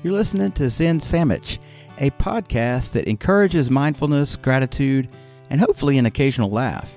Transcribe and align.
You're 0.00 0.12
listening 0.12 0.52
to 0.52 0.70
Zen 0.70 1.00
Sandwich, 1.00 1.58
a 1.98 2.10
podcast 2.10 2.92
that 2.92 3.08
encourages 3.08 3.68
mindfulness, 3.68 4.36
gratitude, 4.36 5.08
and 5.50 5.60
hopefully 5.60 5.98
an 5.98 6.06
occasional 6.06 6.50
laugh. 6.50 6.94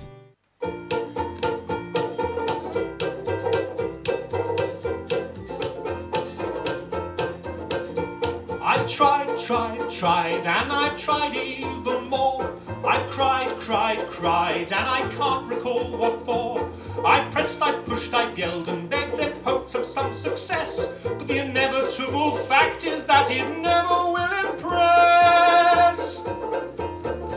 I 8.62 8.86
tried, 8.88 9.36
tried, 9.36 9.90
tried, 9.90 10.46
and 10.46 10.72
I 10.72 10.96
tried 10.96 11.34
even 11.34 12.04
more. 12.04 12.56
I 12.84 13.04
cried, 13.10 13.48
cried, 13.58 13.98
cried, 14.10 14.72
and 14.72 14.88
I 14.88 15.12
can't 15.16 15.48
recall 15.48 15.90
what 15.96 16.24
for. 16.24 16.70
I 17.04 17.28
pressed, 17.32 17.60
I 17.62 17.72
pushed, 17.72 18.12
I 18.14 18.32
yelled 18.34 18.68
and 18.68 18.88
begged 18.88 19.18
in 19.18 19.32
hopes 19.42 19.74
of 19.74 19.84
some 19.84 20.12
success. 20.12 20.92
But 21.02 21.26
the 21.26 21.38
inevitable 21.38 22.36
fact 22.36 22.84
is 22.84 23.04
that 23.06 23.30
it 23.30 23.48
never 23.58 23.88
will 23.88 24.50
impress. 24.50 26.20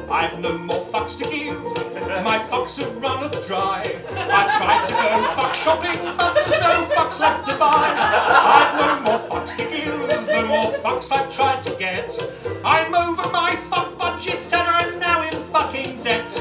I've 0.09 0.39
no 0.39 0.57
more 0.57 0.85
fucks 0.85 1.17
to 1.17 1.23
give. 1.23 1.61
My 2.23 2.39
fucks 2.49 2.77
have 2.77 2.95
run 3.01 3.23
a 3.23 3.29
dry. 3.47 3.81
I've 4.11 4.57
tried 4.57 4.83
to 4.85 4.93
go 4.93 5.33
fuck 5.35 5.55
shopping, 5.55 5.99
but 6.17 6.33
there's 6.33 6.51
no 6.51 6.85
fucks 6.95 7.19
left 7.19 7.47
to 7.49 7.57
buy. 7.57 7.95
I've 7.97 8.75
no 8.79 8.99
more 9.01 9.29
fucks 9.29 9.55
to 9.57 9.63
give. 9.63 10.07
The 10.27 10.43
more 10.47 10.71
fucks 10.73 11.11
I've 11.11 11.33
tried 11.33 11.63
to 11.63 11.75
get. 11.77 12.17
I'm 12.63 12.93
over 12.93 13.29
my 13.31 13.55
fuck 13.69 13.97
budget 13.97 14.53
and 14.53 14.67
I'm 14.67 14.99
now 14.99 15.23
in 15.23 15.33
fucking 15.51 16.01
debt. 16.01 16.31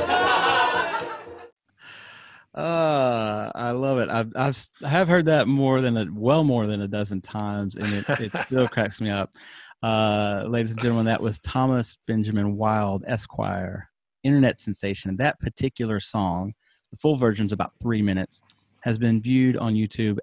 Love 3.75 3.99
it. 3.99 4.09
I've, 4.11 4.33
I've 4.37 4.67
I 4.83 4.89
have 4.89 5.09
heard 5.09 5.27
that 5.27 5.49
more 5.49 5.81
than 5.81 5.97
a 5.97 6.07
well 6.13 6.45
more 6.45 6.67
than 6.67 6.81
a 6.81 6.89
dozen 6.89 7.21
times, 7.21 7.77
and 7.77 7.93
it, 7.93 8.09
it 8.21 8.37
still 8.47 8.69
cracks 8.69 9.01
me 9.01 9.11
up. 9.11 9.37
Uh, 9.83 10.45
ladies 10.47 10.71
and 10.73 10.81
gentlemen, 10.81 11.07
that 11.07 11.21
was 11.21 11.41
Thomas 11.41 11.99
Benjamin 12.07 12.57
Wild, 12.57 13.05
Esquire, 13.07 13.91
internet 14.23 14.61
sensation. 14.61 15.11
And 15.11 15.19
that 15.19 15.39
particular 15.41 16.01
song, 16.01 16.55
the 16.91 16.97
full 16.97 17.17
version 17.17 17.47
is 17.47 17.53
about 17.53 17.73
three 17.81 18.03
minutes, 18.03 18.43
has 18.81 18.99
been 18.99 19.21
viewed 19.21 19.57
on 19.57 19.75
YouTube 19.75 20.19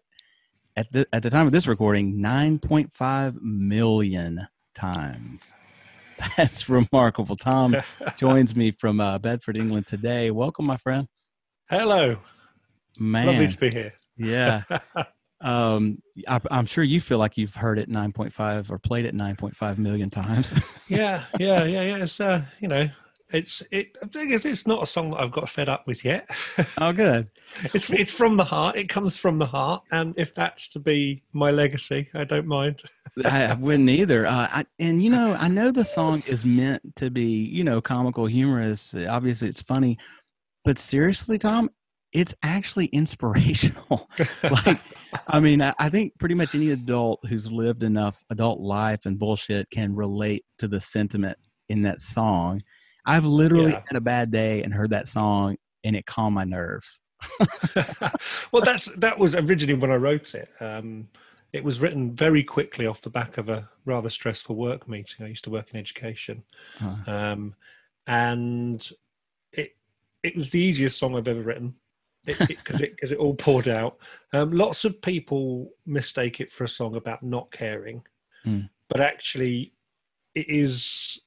at 0.76 0.92
the 0.92 1.06
at 1.14 1.24
the 1.24 1.30
time 1.30 1.46
of 1.46 1.52
this 1.52 1.68
recording 1.68 2.16
9.5 2.16 3.42
million 3.42 4.48
times. 4.74 5.54
That's 6.38 6.70
remarkable. 6.70 7.36
Tom 7.36 7.76
joins 8.18 8.56
me 8.56 8.72
from 8.72 9.00
uh, 9.00 9.18
Bedford, 9.20 9.58
England 9.58 9.88
today. 9.88 10.32
Welcome, 10.32 10.66
my 10.66 10.78
friend. 10.78 11.08
Hello, 11.70 12.18
Man, 13.00 13.28
lovely 13.28 13.48
to 13.48 13.58
be 13.58 13.70
here. 13.70 13.94
yeah. 14.18 14.64
Um, 15.42 16.02
I, 16.28 16.40
I'm 16.52 16.66
sure 16.66 16.84
you 16.84 17.02
feel 17.02 17.18
like 17.18 17.38
you've 17.38 17.56
heard 17.56 17.80
it 17.80 17.90
9.5 17.90 18.70
or 18.70 18.78
played 18.78 19.06
it 19.06 19.16
9.5 19.16 19.78
million 19.78 20.10
times. 20.10 20.54
yeah, 20.88 21.24
yeah, 21.40 21.64
yeah, 21.64 21.82
yeah. 21.82 22.04
It's 22.04 22.20
uh, 22.20 22.44
you 22.60 22.68
know, 22.68 22.88
it's 23.32 23.64
it. 23.72 23.98
I 24.04 24.08
it's, 24.14 24.46
it's 24.46 24.68
not 24.68 24.84
a 24.84 24.86
song 24.86 25.12
that 25.12 25.20
I've 25.20 25.32
got 25.32 25.50
fed 25.50 25.70
up 25.70 25.88
with 25.88 26.06
yet. 26.06 26.30
oh, 26.78 26.94
good. 26.94 27.30
it's 27.74 27.90
it's 27.90 28.12
from 28.12 28.38
the 28.38 28.44
heart. 28.44 28.78
It 28.78 28.88
comes 28.88 29.18
from 29.18 29.40
the 29.40 29.46
heart, 29.46 29.84
and 29.92 30.14
if 30.18 30.36
that's 30.36 30.68
to 30.70 30.80
be 30.80 31.24
my 31.34 31.52
legacy, 31.52 32.10
I 32.14 32.24
don't 32.24 32.48
mind. 32.48 32.84
I, 33.26 33.46
I 33.46 33.54
wouldn't 33.56 33.90
either. 33.90 34.28
Uh, 34.28 34.48
I, 34.52 34.66
and 34.80 35.02
you 35.02 35.10
know, 35.10 35.36
I 35.40 35.48
know 35.48 35.72
the 35.72 35.84
song 35.84 36.24
is 36.28 36.46
meant 36.46 36.96
to 36.98 37.10
be, 37.10 37.46
you 37.46 37.64
know, 37.64 37.82
comical, 37.82 38.26
humorous. 38.26 38.94
Obviously, 38.94 39.50
it's 39.50 39.62
funny, 39.62 39.98
but 40.64 40.78
seriously, 40.78 41.38
Tom, 41.38 41.70
it's 42.14 42.36
actually 42.44 42.88
inspirational. 42.88 44.10
like, 44.44 44.80
I 45.28 45.40
mean, 45.40 45.62
I, 45.62 45.74
I 45.80 45.90
think 45.90 46.18
pretty 46.20 46.36
much 46.36 46.54
any 46.56 46.72
adult 46.72 47.20
who's 47.28 47.52
lived 47.52 47.84
enough 47.84 48.24
adult 48.30 48.60
life 48.60 49.06
and 49.06 49.18
bullshit 49.18 49.70
can 49.70 49.96
relate 49.96 50.46
to 50.60 50.68
the 50.68 50.80
sentiment 50.82 51.38
in 51.70 51.84
that 51.84 52.00
song. 52.00 52.62
I've 53.06 53.26
literally 53.26 53.72
Yeah. 53.72 53.82
had 53.88 53.98
a 53.98 54.02
bad 54.02 54.30
day 54.32 54.62
and 54.64 54.74
heard 54.74 54.90
that 54.92 55.08
song, 55.08 55.58
and 55.84 55.96
it 55.96 56.06
calmed 56.06 56.36
my 56.36 56.44
nerves. 56.44 57.02
well, 58.52 58.62
that's 58.64 58.86
that 58.98 59.18
was 59.18 59.36
originally 59.36 59.76
when 59.80 59.92
I 59.92 59.96
wrote 59.96 60.34
it. 60.36 60.50
Um, 60.60 61.08
it 61.54 61.64
was 61.64 61.80
written 61.80 62.16
very 62.16 62.44
quickly 62.44 62.88
off 62.88 63.02
the 63.02 63.10
back 63.10 63.38
of 63.38 63.50
a 63.50 63.70
rather 63.86 64.10
stressful 64.10 64.56
work 64.56 64.88
meeting. 64.88 65.26
I 65.26 65.30
used 65.30 65.44
to 65.46 65.50
work 65.50 65.72
in 65.74 65.80
education, 65.80 66.44
Uh, 66.82 66.98
um, 67.12 67.56
and 68.08 68.90
it 69.54 69.76
it 70.24 70.36
was 70.36 70.50
the 70.52 70.60
easiest 70.60 70.98
song 70.98 71.16
I've 71.16 71.28
ever 71.28 71.42
written 71.42 71.76
because 72.26 72.50
it 72.50 72.58
because 72.58 72.82
it, 72.82 72.96
it 73.02 73.18
all 73.18 73.34
poured 73.36 73.68
out. 73.68 73.98
Um, 74.34 74.52
lots 74.52 74.86
of 74.86 75.02
people 75.02 75.72
mistake 75.86 76.40
it 76.40 76.52
for 76.52 76.64
a 76.64 76.70
song 76.70 76.96
about 76.96 77.24
not 77.24 77.52
caring, 77.52 78.04
Mm. 78.46 78.70
but 78.90 79.02
actually, 79.02 79.74
it 80.36 80.50
is 80.50 81.20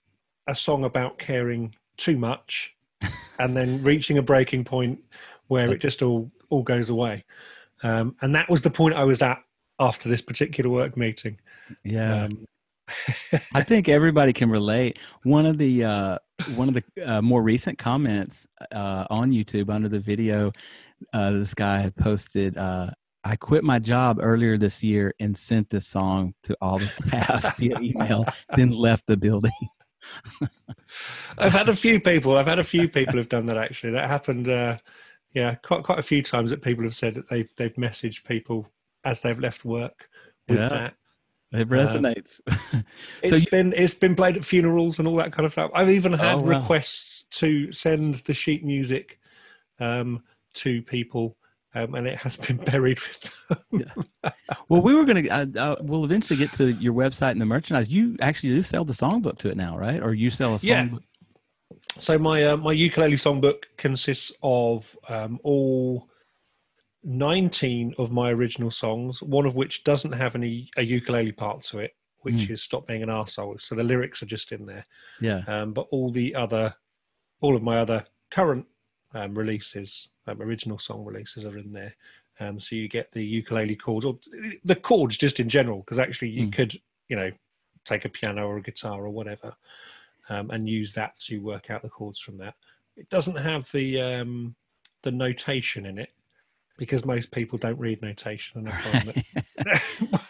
a 0.49 0.55
song 0.55 0.85
about 0.85 1.19
caring 1.19 1.75
too 1.97 2.17
much, 2.17 2.75
and 3.39 3.57
then 3.57 3.83
reaching 3.83 4.19
a 4.19 4.23
breaking 4.23 4.65
point 4.65 4.99
where 5.49 5.71
it 5.73 5.81
just 5.81 6.03
all 6.03 6.31
all 6.51 6.63
goes 6.63 6.91
away. 6.91 7.25
Um, 7.83 8.17
and 8.23 8.35
that 8.35 8.49
was 8.49 8.63
the 8.63 8.71
point 8.71 8.95
I 8.95 9.05
was 9.05 9.21
at 9.23 9.43
after 9.79 10.09
this 10.09 10.23
particular 10.23 10.71
work 10.71 10.97
meeting. 10.97 11.39
yeah. 11.85 12.25
Um, 12.25 12.47
I 13.55 13.63
think 13.63 13.89
everybody 13.89 14.33
can 14.33 14.51
relate. 14.51 14.99
One 15.23 15.47
of 15.47 15.57
the 15.59 15.85
uh, 15.85 16.19
one 16.55 16.69
of 16.69 16.75
the 16.75 16.85
uh, 17.17 17.23
more 17.23 17.43
recent 17.43 17.79
comments 17.79 18.47
uh, 18.73 19.07
on 19.11 19.31
YouTube 19.31 19.71
under 19.71 19.89
the 19.89 20.01
video, 20.01 20.53
uh, 21.13 21.31
this 21.31 21.55
guy 21.55 21.79
had 21.79 21.95
posted, 21.97 22.57
uh, 22.59 22.91
"I 23.23 23.37
quit 23.37 23.65
my 23.65 23.79
job 23.79 24.19
earlier 24.21 24.57
this 24.57 24.83
year 24.83 25.15
and 25.21 25.37
sent 25.37 25.71
this 25.71 25.87
song 25.87 26.35
to 26.45 26.57
all 26.61 26.79
the 26.79 26.89
staff 26.89 27.57
via 27.59 27.79
email, 27.81 28.25
then 28.57 28.71
left 28.71 29.07
the 29.07 29.17
building." 29.17 29.53
I've 31.39 31.53
had 31.53 31.69
a 31.69 31.77
few 31.77 32.01
people. 32.01 32.37
I've 32.37 32.47
had 32.47 32.59
a 32.59 32.65
few 32.65 32.89
people 32.89 33.17
have 33.17 33.29
done 33.29 33.47
that 33.47 33.57
actually. 33.57 33.93
That 33.93 34.09
happened. 34.11 34.49
Uh, 34.49 34.79
yeah, 35.33 35.55
quite 35.57 35.83
quite 35.83 35.99
a 35.99 36.03
few 36.03 36.23
times 36.23 36.51
that 36.51 36.63
people 36.63 36.85
have 36.85 36.95
said 36.95 37.15
that 37.15 37.29
they've 37.29 37.51
they've 37.57 37.75
messaged 37.75 38.25
people 38.25 38.69
as 39.05 39.21
they've 39.21 39.39
left 39.39 39.65
work 39.65 40.09
with 40.49 40.59
Yeah. 40.59 40.69
that. 40.69 40.95
It 41.55 41.69
resonates. 41.69 42.41
It's 43.23 43.31
so 43.31 43.37
you, 43.37 43.47
been 43.51 43.73
it's 43.75 43.95
been 43.95 44.15
played 44.15 44.37
at 44.37 44.45
funerals 44.45 44.99
and 44.99 45.09
all 45.09 45.17
that 45.17 45.33
kind 45.33 45.47
of 45.47 45.53
stuff. 45.53 45.71
I've 45.75 45.91
even 45.91 46.13
had 46.13 46.39
Oh, 46.39 46.43
wow. 46.43 46.61
requests 46.61 47.25
to 47.33 47.73
send 47.73 48.17
the 48.27 48.35
sheet 48.35 48.65
music 48.65 49.19
um, 49.81 50.23
to 50.55 50.83
people, 50.83 51.37
um, 51.75 51.95
and 51.95 52.07
it 52.07 52.19
has 52.19 52.37
been 52.37 52.57
buried 52.73 52.99
with 53.01 53.21
them. 53.73 53.85
well, 54.69 54.83
we 54.83 54.95
were 54.95 55.05
gonna. 55.05 55.27
Uh, 55.29 55.47
uh, 55.59 55.77
we'll 55.81 56.05
eventually 56.05 56.37
get 56.37 56.53
to 56.55 56.73
your 56.75 56.93
website 56.93 57.31
and 57.33 57.41
the 57.41 57.47
merchandise. 57.47 57.89
You 57.89 58.17
actually 58.21 58.51
do 58.51 58.63
sell 58.63 58.85
the 58.85 58.93
songbook 58.93 59.39
to 59.39 59.49
it 59.51 59.57
now, 59.57 59.79
right? 59.79 60.03
Or 60.03 60.13
you 60.15 60.31
sell 60.31 60.55
a 60.55 60.59
Yeah. 60.61 60.85
songbook? 60.85 61.03
So 61.99 62.19
my 62.19 62.45
uh, 62.45 62.57
my 62.57 62.73
ukulele 62.73 63.15
songbook 63.15 63.63
consists 63.79 64.33
of 64.43 64.97
um, 65.09 65.39
all 65.45 66.09
nineteen 67.05 67.95
of 67.99 68.11
my 68.11 68.31
original 68.31 68.71
songs, 68.71 69.23
one 69.23 69.47
of 69.47 69.55
which 69.55 69.85
doesn't 69.85 70.13
have 70.13 70.35
any 70.35 70.71
a 70.77 70.83
ukulele 70.83 71.33
part 71.33 71.63
to 71.65 71.79
it, 71.79 71.95
which 72.21 72.35
Mm. 72.35 72.51
is 72.51 72.63
"Stop 72.63 72.87
Being 72.87 73.03
an 73.03 73.11
Arsehole. 73.11 73.61
So 73.61 73.75
the 73.75 73.85
lyrics 73.85 74.23
are 74.23 74.27
just 74.27 74.53
in 74.53 74.65
there, 74.67 74.87
Yeah. 75.21 75.43
um, 75.47 75.73
but 75.73 75.87
all 75.91 76.11
the 76.11 76.35
other, 76.35 76.75
all 77.41 77.55
of 77.55 77.63
my 77.63 77.79
other 77.79 78.07
current 78.31 78.67
um, 79.13 79.37
releases, 79.39 80.09
um, 80.27 80.43
original 80.43 80.79
song 80.79 81.05
releases, 81.05 81.45
are 81.47 81.57
in 81.59 81.73
there. 81.73 81.95
Um, 82.41 82.59
so 82.59 82.75
you 82.75 82.89
get 82.89 83.13
the 83.13 83.25
ukulele 83.25 83.77
chords, 83.77 84.05
or 84.05 84.19
the 84.65 84.75
chords 84.75 85.17
just 85.17 85.39
in 85.39 85.49
general, 85.49 85.81
because 85.81 86.01
actually 86.01 86.31
you 86.31 86.49
Mm. 86.49 86.53
could, 86.53 86.81
you 87.09 87.15
know, 87.17 87.31
take 87.85 88.07
a 88.07 88.09
piano 88.09 88.49
or 88.49 88.57
a 88.57 88.63
guitar 88.63 89.05
or 89.05 89.11
whatever, 89.11 89.55
um, 90.31 90.51
and 90.51 90.69
use 90.69 90.93
that 90.95 91.15
to 91.21 91.39
work 91.43 91.71
out 91.71 91.83
the 91.83 91.89
chords 91.89 92.19
from 92.19 92.39
that. 92.39 92.55
It 92.97 93.09
doesn't 93.11 93.37
have 93.37 93.71
the 93.73 94.01
um, 94.01 94.57
the 95.03 95.13
notation 95.13 95.87
in 95.87 95.99
it 95.99 96.11
because 96.77 97.05
most 97.05 97.31
people 97.31 97.59
don't 97.59 97.79
read 97.79 98.03
notation, 98.03 98.61
and 98.61 98.69
I 98.69 98.81
find 98.83 99.25
that 99.59 100.23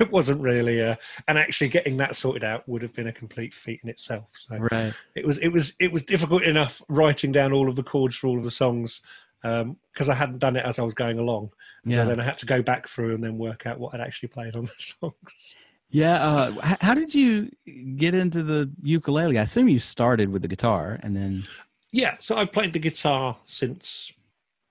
it 0.00 0.10
wasn't 0.10 0.40
really. 0.40 0.82
Uh, 0.82 0.96
and 1.26 1.38
actually, 1.38 1.68
getting 1.68 1.96
that 1.98 2.16
sorted 2.16 2.44
out 2.44 2.68
would 2.68 2.82
have 2.82 2.94
been 2.94 3.08
a 3.08 3.12
complete 3.12 3.52
feat 3.52 3.80
in 3.82 3.88
itself. 3.88 4.26
So 4.32 4.56
right. 4.56 4.92
it 5.14 5.26
was 5.26 5.38
it 5.38 5.48
was 5.48 5.72
it 5.80 5.92
was 5.92 6.02
difficult 6.02 6.42
enough 6.42 6.80
writing 6.88 7.32
down 7.32 7.52
all 7.52 7.68
of 7.68 7.76
the 7.76 7.82
chords 7.82 8.16
for 8.16 8.28
all 8.28 8.38
of 8.38 8.44
the 8.44 8.50
songs 8.50 9.00
because 9.42 10.08
I 10.08 10.14
hadn't 10.14 10.38
done 10.38 10.56
it 10.56 10.64
as 10.64 10.78
I 10.78 10.82
was 10.82 10.94
going 10.94 11.18
along. 11.18 11.50
Yeah. 11.84 11.96
So 11.96 12.06
then 12.06 12.20
I 12.20 12.24
had 12.24 12.38
to 12.38 12.46
go 12.46 12.62
back 12.62 12.88
through 12.88 13.14
and 13.14 13.22
then 13.22 13.38
work 13.38 13.66
out 13.66 13.78
what 13.78 13.94
I'd 13.94 14.00
actually 14.00 14.28
played 14.28 14.56
on 14.56 14.64
the 14.66 14.72
songs. 14.78 15.56
Yeah. 15.90 16.26
Uh, 16.26 16.76
how 16.80 16.94
did 16.94 17.14
you 17.14 17.50
get 17.96 18.14
into 18.14 18.42
the 18.42 18.70
ukulele? 18.82 19.38
I 19.38 19.42
assume 19.42 19.68
you 19.68 19.78
started 19.78 20.30
with 20.30 20.42
the 20.42 20.48
guitar 20.48 20.98
and 21.02 21.16
then. 21.16 21.44
Yeah, 21.90 22.16
so 22.20 22.36
I've 22.36 22.52
played 22.52 22.74
the 22.74 22.78
guitar 22.78 23.36
since 23.46 24.12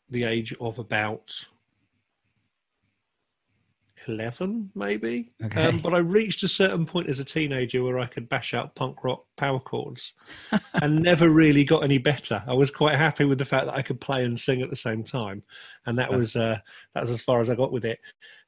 the 0.09 0.23
age 0.23 0.53
of 0.59 0.79
about 0.79 1.45
11, 4.07 4.71
maybe. 4.75 5.31
Okay. 5.43 5.65
Um, 5.65 5.79
but 5.79 5.93
I 5.93 5.99
reached 5.99 6.43
a 6.43 6.47
certain 6.47 6.85
point 6.85 7.09
as 7.09 7.19
a 7.19 7.25
teenager 7.25 7.83
where 7.83 7.99
I 7.99 8.05
could 8.05 8.29
bash 8.29 8.53
out 8.53 8.75
punk 8.75 9.03
rock 9.03 9.25
power 9.35 9.59
chords 9.59 10.13
and 10.81 11.01
never 11.01 11.29
really 11.29 11.63
got 11.63 11.83
any 11.83 11.97
better. 11.97 12.43
I 12.47 12.53
was 12.53 12.71
quite 12.71 12.95
happy 12.95 13.25
with 13.25 13.37
the 13.37 13.45
fact 13.45 13.65
that 13.65 13.75
I 13.75 13.81
could 13.81 13.99
play 13.99 14.25
and 14.25 14.39
sing 14.39 14.61
at 14.61 14.69
the 14.69 14.75
same 14.75 15.03
time. 15.03 15.43
And 15.85 15.97
that 15.99 16.11
was, 16.11 16.35
uh, 16.35 16.59
that 16.93 17.01
was 17.01 17.11
as 17.11 17.21
far 17.21 17.41
as 17.41 17.49
I 17.49 17.55
got 17.55 17.71
with 17.71 17.85
it. 17.85 17.99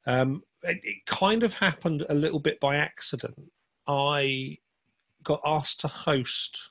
Um, 0.06 0.42
it, 0.62 0.80
it 0.82 1.06
kind 1.06 1.42
of 1.42 1.54
happened 1.54 2.04
a 2.08 2.14
little 2.14 2.40
bit 2.40 2.60
by 2.60 2.76
accident. 2.76 3.50
I 3.86 4.58
got 5.24 5.40
asked 5.44 5.80
to 5.80 5.88
host 5.88 6.70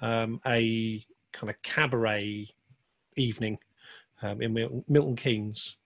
um, 0.00 0.40
a 0.46 1.04
kind 1.32 1.50
of 1.50 1.60
cabaret 1.62 2.48
evening 3.16 3.58
um, 4.22 4.42
in 4.42 4.52
Milton, 4.52 4.84
Milton 4.88 5.16
Keynes 5.16 5.76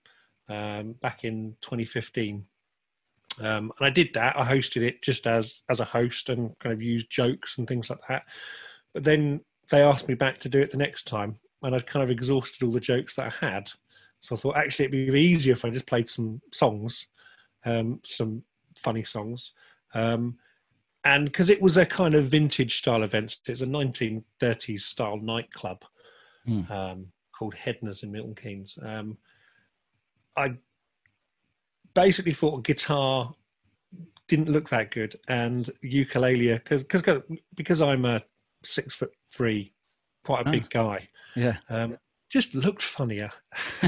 um, 0.49 0.93
back 1.01 1.23
in 1.23 1.55
2015. 1.61 2.45
Um, 3.39 3.71
and 3.79 3.87
I 3.87 3.89
did 3.89 4.13
that. 4.13 4.37
I 4.37 4.45
hosted 4.45 4.83
it 4.83 5.01
just 5.01 5.25
as 5.25 5.61
as 5.69 5.79
a 5.79 5.85
host 5.85 6.29
and 6.29 6.57
kind 6.59 6.73
of 6.73 6.81
used 6.81 7.09
jokes 7.09 7.57
and 7.57 7.67
things 7.67 7.89
like 7.89 7.99
that. 8.07 8.23
But 8.93 9.03
then 9.03 9.41
they 9.69 9.81
asked 9.81 10.07
me 10.07 10.13
back 10.13 10.39
to 10.39 10.49
do 10.49 10.61
it 10.61 10.71
the 10.71 10.77
next 10.77 11.07
time, 11.07 11.35
and 11.63 11.75
I'd 11.75 11.87
kind 11.87 12.03
of 12.03 12.11
exhausted 12.11 12.63
all 12.63 12.71
the 12.71 12.79
jokes 12.79 13.15
that 13.15 13.33
I 13.41 13.45
had. 13.45 13.71
So 14.21 14.35
I 14.35 14.39
thought 14.39 14.57
actually 14.57 14.85
it'd 14.85 15.13
be 15.13 15.19
easier 15.19 15.53
if 15.53 15.65
I 15.65 15.69
just 15.69 15.87
played 15.87 16.07
some 16.07 16.41
songs, 16.51 17.07
um, 17.65 17.99
some 18.03 18.43
funny 18.77 19.03
songs. 19.03 19.51
Um, 19.95 20.37
and 21.05 21.25
because 21.25 21.49
it 21.49 21.61
was 21.61 21.77
a 21.77 21.85
kind 21.85 22.15
of 22.15 22.25
vintage 22.25 22.77
style 22.77 23.03
event, 23.03 23.37
it's 23.47 23.61
a 23.61 23.65
1930s 23.65 24.81
style 24.81 25.17
nightclub 25.17 25.83
Mm. 26.47 26.69
um, 26.69 27.07
called 27.43 27.55
Headner's 27.55 28.03
in 28.03 28.11
Milton 28.11 28.35
Keynes. 28.35 28.77
Um, 28.81 29.17
I 30.37 30.53
basically 31.93 32.33
thought 32.33 32.63
guitar 32.63 33.35
didn't 34.29 34.47
look 34.49 34.69
that 34.69 34.91
good, 34.91 35.19
and 35.27 35.69
ukulele 35.81 36.53
because 36.53 36.83
because 36.83 37.21
because 37.55 37.81
I'm 37.81 38.05
a 38.05 38.23
six 38.63 38.95
foot 38.95 39.11
three, 39.29 39.73
quite 40.23 40.45
a 40.45 40.49
Oh. 40.49 40.51
big 40.53 40.69
guy, 40.69 41.09
Yeah. 41.35 41.57
um, 41.69 41.97
just 42.29 42.55
looked 42.55 42.81
funnier. 42.81 43.29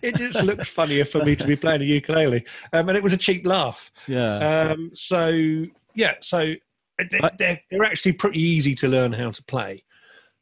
it 0.00 0.14
just 0.16 0.40
looked 0.44 0.66
funnier 0.68 1.04
for 1.04 1.24
me 1.24 1.34
to 1.34 1.44
be 1.46 1.56
playing 1.56 1.82
a 1.82 1.84
ukulele, 1.84 2.44
um, 2.72 2.88
and 2.88 2.96
it 2.96 3.02
was 3.02 3.12
a 3.14 3.16
cheap 3.18 3.44
laugh. 3.44 3.90
Yeah. 4.06 4.36
Um, 4.70 4.92
so 4.94 5.64
yeah, 5.96 6.14
so 6.20 6.54
they're, 7.10 7.60
they're 7.70 7.84
actually 7.84 8.12
pretty 8.12 8.40
easy 8.40 8.76
to 8.76 8.86
learn 8.86 9.12
how 9.12 9.32
to 9.32 9.42
play. 9.42 9.82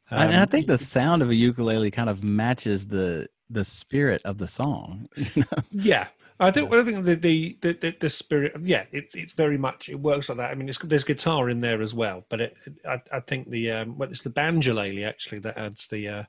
And 0.09 0.29
and 0.31 0.37
I 0.37 0.43
Um, 0.43 0.47
think 0.49 0.67
the 0.67 0.77
sound 0.77 1.21
of 1.21 1.29
a 1.29 1.35
ukulele 1.35 1.91
kind 1.91 2.09
of 2.09 2.23
matches 2.23 2.87
the 2.87 3.27
the 3.49 3.63
spirit 3.63 4.21
of 4.25 4.37
the 4.37 4.47
song. 4.47 5.07
you 5.15 5.43
know? 5.43 5.63
Yeah, 5.71 6.07
I 6.39 6.51
think. 6.51 6.71
I 6.73 6.83
think 6.83 7.05
the 7.05 7.15
the 7.15 7.57
the, 7.61 7.95
the, 7.99 8.09
spirit. 8.09 8.53
Yeah, 8.61 8.85
it's 8.91 9.15
it's 9.15 9.33
very 9.33 9.57
much 9.57 9.89
it 9.89 9.99
works 9.99 10.29
like 10.29 10.37
that. 10.39 10.51
I 10.51 10.55
mean, 10.55 10.67
it's, 10.69 10.79
there's 10.79 11.03
guitar 11.03 11.49
in 11.49 11.59
there 11.59 11.81
as 11.81 11.93
well, 11.93 12.25
but 12.29 12.41
it, 12.41 12.57
I, 12.87 13.01
I 13.11 13.19
think 13.21 13.49
the 13.49 13.71
um, 13.71 13.97
well, 13.97 14.09
it's 14.09 14.21
the 14.21 14.29
banjolele 14.31 15.07
actually 15.07 15.39
that 15.39 15.57
adds 15.57 15.87
the 15.87 16.07
uh, 16.07 16.23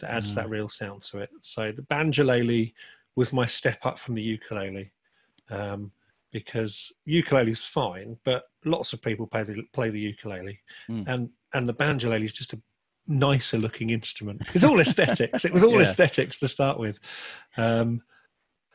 that 0.00 0.10
adds 0.10 0.32
Mm. 0.32 0.34
that 0.36 0.48
real 0.50 0.68
sound 0.68 1.02
to 1.02 1.18
it. 1.18 1.30
So 1.40 1.72
the 1.72 1.82
banjolele 1.82 2.72
was 3.16 3.32
my 3.32 3.46
step 3.46 3.84
up 3.84 3.98
from 3.98 4.14
the 4.14 4.22
ukulele. 4.22 4.92
Um, 5.50 5.90
because 6.30 6.92
is 7.08 7.64
fine, 7.64 8.16
but 8.24 8.50
lots 8.64 8.92
of 8.92 9.00
people 9.00 9.26
play 9.26 9.42
the 9.44 9.62
play 9.72 9.90
the 9.90 9.98
ukulele, 10.00 10.60
Mm. 10.88 11.04
and 11.08 11.30
and 11.54 11.68
the 11.68 11.74
banjolele 11.74 12.24
is 12.24 12.32
just 12.32 12.52
a 12.52 12.60
nicer 13.08 13.58
looking 13.58 13.90
instrument. 13.90 14.42
It's 14.54 14.64
all 14.64 14.78
aesthetics. 14.86 15.44
it 15.44 15.52
was 15.52 15.64
all 15.64 15.74
Yeah. 15.74 15.82
aesthetics 15.82 16.38
to 16.38 16.48
start 16.48 16.78
with, 16.78 16.98
um, 17.56 18.02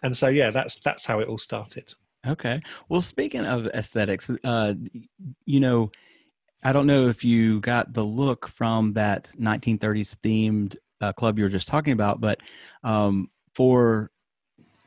and 0.02 0.16
so 0.18 0.28
yeah, 0.28 0.52
that's 0.52 0.76
that's 0.78 1.06
how 1.06 1.20
it 1.20 1.28
all 1.28 1.38
started. 1.38 1.94
Okay. 2.26 2.62
Well, 2.90 3.02
speaking 3.02 3.46
of 3.46 3.68
aesthetics, 3.68 4.30
uh, 4.44 4.74
you 5.46 5.60
know, 5.60 5.92
I 6.64 6.72
don't 6.72 6.88
know 6.88 7.10
if 7.10 7.24
you 7.24 7.60
got 7.60 7.94
the 7.94 8.04
look 8.04 8.48
from 8.48 8.94
that 8.94 9.32
1930s 9.40 10.16
themed 10.24 10.78
uh, 11.02 11.12
club 11.12 11.38
you 11.38 11.44
were 11.44 11.50
just 11.50 11.68
talking 11.68 11.92
about, 11.94 12.22
but 12.22 12.40
um, 12.84 13.30
for 13.56 14.10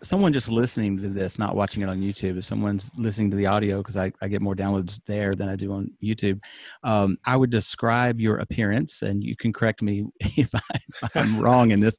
someone 0.02 0.32
just 0.32 0.50
listening 0.50 0.98
to 0.98 1.08
this, 1.08 1.38
not 1.38 1.56
watching 1.56 1.82
it 1.82 1.88
on 1.88 2.00
YouTube, 2.00 2.38
if 2.38 2.44
someone's 2.44 2.90
listening 2.96 3.30
to 3.30 3.36
the 3.36 3.46
audio, 3.46 3.78
because 3.78 3.96
I, 3.96 4.12
I 4.20 4.28
get 4.28 4.42
more 4.42 4.54
downloads 4.54 5.00
there 5.06 5.34
than 5.34 5.48
I 5.48 5.56
do 5.56 5.72
on 5.72 5.90
YouTube, 6.02 6.40
um, 6.82 7.16
I 7.24 7.36
would 7.36 7.50
describe 7.50 8.20
your 8.20 8.38
appearance, 8.38 9.02
and 9.02 9.24
you 9.24 9.36
can 9.36 9.52
correct 9.52 9.82
me 9.82 10.04
if, 10.20 10.54
I, 10.54 10.80
I'm 11.14 11.40
wrong 11.40 11.70
in 11.70 11.80
this, 11.80 11.96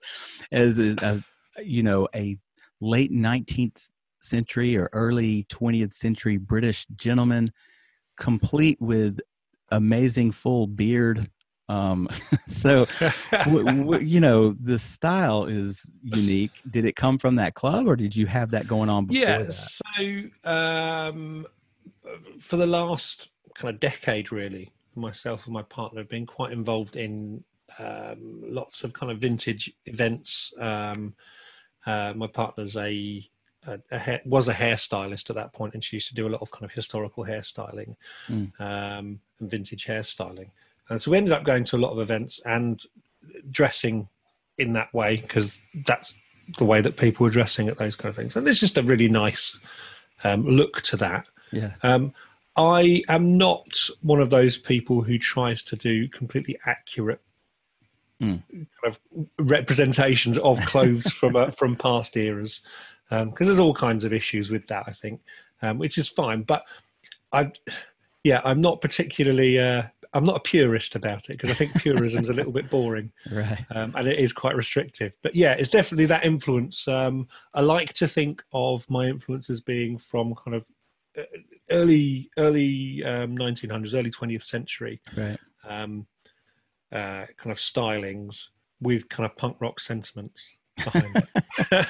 as 0.52 0.80
a, 0.80 0.96
a 1.02 1.24
you 1.64 1.82
know 1.82 2.08
a 2.16 2.38
late 2.82 3.12
19th 3.12 3.90
century 4.22 4.78
or 4.78 4.90
early 4.94 5.46
20th 5.46 5.94
century 5.94 6.38
British 6.38 6.86
gentleman, 6.96 7.52
complete 8.18 8.80
with 8.80 9.20
amazing 9.72 10.32
full 10.32 10.68
beard. 10.68 11.30
Um, 11.70 12.08
so 12.48 12.88
w- 13.32 13.64
w- 13.66 14.04
you 14.04 14.20
know 14.20 14.56
the 14.60 14.80
style 14.80 15.46
is 15.46 15.90
unique. 16.04 16.62
Did 16.70 16.86
it 16.86 16.96
come 16.96 17.18
from 17.18 17.36
that 17.36 17.54
club, 17.54 17.88
or 17.88 17.96
did 17.96 18.16
you 18.16 18.26
have 18.28 18.52
that 18.52 18.68
going 18.68 18.90
on 18.90 19.06
before 19.06 19.22
yeah. 19.22 19.38
that? 19.40 19.54
So 19.54 20.24
um, 20.50 21.46
for 22.40 22.58
the 22.58 22.68
last 22.68 23.30
kind 23.56 23.74
of 23.74 23.80
decade, 23.80 24.32
really, 24.32 24.72
myself 24.96 25.46
and 25.46 25.54
my 25.54 25.64
partner 25.64 26.02
have 26.02 26.10
been 26.10 26.26
quite 26.26 26.52
involved 26.52 26.96
in 26.96 27.44
um, 27.80 28.42
lots 28.44 28.84
of 28.84 28.94
kind 28.94 29.12
of 29.12 29.20
vintage 29.20 29.72
events. 29.86 30.54
Um, 30.60 31.14
uh, 31.86 32.14
my 32.16 32.28
partner's 32.28 32.76
a, 32.76 33.28
a, 33.66 33.80
a 33.92 34.00
hair, 34.00 34.22
was 34.26 34.48
a 34.48 34.54
hairstylist 34.54 35.30
at 35.30 35.36
that 35.36 35.54
point, 35.54 35.74
and 35.74 35.84
she 35.84 35.96
used 35.96 36.10
to 36.10 36.16
do 36.16 36.28
a 36.28 36.30
lot 36.30 36.42
of 36.42 36.52
kind 36.52 36.66
of 36.66 36.72
historical 36.72 37.24
hairstyling 37.26 37.96
Mm. 38.30 38.52
um, 38.60 39.20
and 39.40 39.50
vintage 39.50 39.86
hairstyling. 39.86 40.50
And 40.90 41.02
so 41.02 41.12
we 41.12 41.18
ended 41.18 41.34
up 41.34 41.44
going 41.44 41.64
to 41.66 41.76
a 41.76 41.78
lot 41.78 41.92
of 41.92 42.00
events 42.00 42.40
and 42.46 42.82
dressing 43.52 44.08
in 44.58 44.74
that 44.74 44.94
way 44.94 45.18
because 45.18 45.60
that's 45.86 46.16
the 46.58 46.66
way 46.66 46.82
that 46.82 46.98
people 46.98 47.24
were 47.26 47.30
dressing 47.30 47.68
at 47.68 47.78
those 47.78 47.96
kind 47.96 48.10
of 48.10 48.16
things. 48.16 48.36
And 48.36 48.48
there's 48.48 48.60
just 48.60 48.78
a 48.78 48.84
really 48.84 49.10
nice 49.10 49.58
um, 50.24 50.46
look 50.48 50.82
to 50.84 50.98
that. 50.98 51.28
Yeah, 51.52 51.74
Um, 51.84 52.14
I 52.56 53.04
am 53.08 53.38
not 53.38 53.68
one 54.02 54.20
of 54.20 54.30
those 54.30 54.58
people 54.58 55.02
who 55.02 55.18
tries 55.20 55.64
to 55.64 55.76
do 55.76 56.08
completely 56.08 56.58
accurate 56.66 57.22
Mm. 58.20 58.42
kind 58.50 58.68
of 58.84 59.00
representations 59.38 60.40
of 60.40 60.60
clothes 60.62 61.06
from 61.12 61.36
uh, 61.36 61.52
from 61.52 61.76
past 61.76 62.18
eras, 62.18 62.62
because 63.12 63.46
there's 63.46 63.60
all 63.60 63.76
kinds 63.76 64.04
of 64.04 64.12
issues 64.12 64.50
with 64.50 64.66
that. 64.70 64.86
I 64.88 64.92
think, 64.92 65.22
um, 65.62 65.78
which 65.78 66.00
is 66.00 66.08
fine, 66.08 66.42
but 66.42 66.64
I, 67.32 67.52
yeah, 68.24 68.42
I'm 68.44 68.60
not 68.60 68.82
particularly. 68.82 69.60
Uh, 69.60 69.84
I'm 70.18 70.24
not 70.26 70.38
a 70.38 70.40
purist 70.40 70.96
about 70.96 71.26
it 71.30 71.34
because 71.34 71.52
I 71.52 71.54
think 71.54 71.74
purism's 71.76 72.30
a 72.30 72.34
little 72.34 72.52
bit 72.52 72.70
boring 72.72 73.12
right. 73.32 73.64
um, 73.70 73.94
and 73.96 74.08
it 74.08 74.18
is 74.18 74.34
quite 74.34 74.56
restrictive. 74.56 75.14
But 75.22 75.36
yeah, 75.36 75.54
it's 75.54 75.70
definitely 75.70 76.08
that 76.08 76.26
influence. 76.26 76.88
Um, 76.88 77.28
I 77.54 77.62
like 77.62 77.94
to 77.94 78.08
think 78.08 78.44
of 78.52 78.90
my 78.90 79.06
influence 79.06 79.50
as 79.52 79.62
being 79.62 80.00
from 80.00 80.34
kind 80.34 80.56
of 80.56 80.66
uh, 81.18 81.22
early 81.70 82.32
early 82.40 83.04
um, 83.04 83.38
1900s, 83.38 83.94
early 83.94 84.10
20th 84.10 84.44
century 84.44 85.00
Right. 85.16 85.38
um, 85.68 86.08
uh, 86.92 87.26
kind 87.38 87.52
of 87.52 87.58
stylings 87.58 88.46
with 88.82 89.08
kind 89.10 89.30
of 89.30 89.38
punk 89.38 89.58
rock 89.60 89.80
sentiments 89.80 90.58
behind 90.78 91.24
it. 91.72 91.86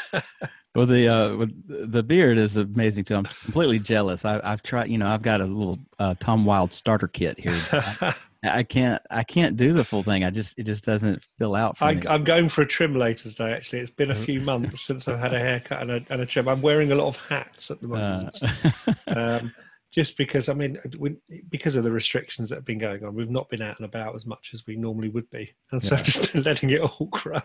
Well, 0.77 0.85
the 0.85 1.07
uh, 1.07 1.47
the 1.67 2.03
beard 2.03 2.37
is 2.37 2.55
amazing 2.55 3.05
too. 3.05 3.15
I'm 3.15 3.23
completely 3.23 3.79
jealous. 3.79 4.25
I, 4.25 4.39
I've 4.43 4.61
tried. 4.61 4.91
You 4.91 4.99
know, 4.99 5.07
I've 5.07 5.23
got 5.23 5.41
a 5.41 5.45
little 5.45 5.79
uh, 5.97 6.13
Tom 6.19 6.45
Wild 6.45 6.71
starter 6.71 7.07
kit 7.07 7.39
here. 7.39 7.59
I, 7.71 8.13
I 8.43 8.61
can't. 8.61 9.01
I 9.09 9.23
can't 9.23 9.57
do 9.57 9.73
the 9.73 9.83
full 9.83 10.03
thing. 10.03 10.23
I 10.23 10.29
just. 10.29 10.53
It 10.59 10.67
just 10.67 10.85
doesn't 10.85 11.25
fill 11.39 11.55
out 11.55 11.79
for 11.79 11.85
I, 11.85 11.95
me. 11.95 12.03
I'm 12.07 12.23
going 12.23 12.47
for 12.47 12.61
a 12.61 12.67
trim 12.67 12.93
later 12.93 13.27
today. 13.27 13.53
Actually, 13.53 13.79
it's 13.79 13.89
been 13.89 14.11
a 14.11 14.15
few 14.15 14.39
months 14.41 14.85
since 14.85 15.07
I've 15.07 15.17
had 15.17 15.33
a 15.33 15.39
haircut 15.39 15.81
and 15.81 15.89
a, 15.89 16.03
and 16.11 16.21
a 16.21 16.27
trim. 16.27 16.47
I'm 16.47 16.61
wearing 16.61 16.91
a 16.91 16.95
lot 16.95 17.07
of 17.07 17.17
hats 17.17 17.71
at 17.71 17.81
the 17.81 17.87
moment. 17.87 18.39
Uh, 18.43 18.91
um, 19.07 19.55
just 19.91 20.15
because 20.15 20.47
I 20.47 20.53
mean, 20.53 20.77
we, 20.99 21.15
because 21.49 21.75
of 21.75 21.85
the 21.85 21.91
restrictions 21.91 22.49
that 22.49 22.55
have 22.55 22.65
been 22.65 22.77
going 22.77 23.03
on, 23.03 23.15
we've 23.15 23.31
not 23.31 23.49
been 23.49 23.63
out 23.63 23.77
and 23.77 23.85
about 23.85 24.13
as 24.13 24.27
much 24.27 24.51
as 24.53 24.67
we 24.67 24.75
normally 24.75 25.09
would 25.09 25.27
be, 25.31 25.55
and 25.71 25.81
so 25.81 25.95
Yeah. 25.95 25.99
I've 25.99 26.05
just 26.05 26.33
been 26.33 26.43
letting 26.43 26.69
it 26.69 26.81
all 26.81 27.07
grow. 27.11 27.41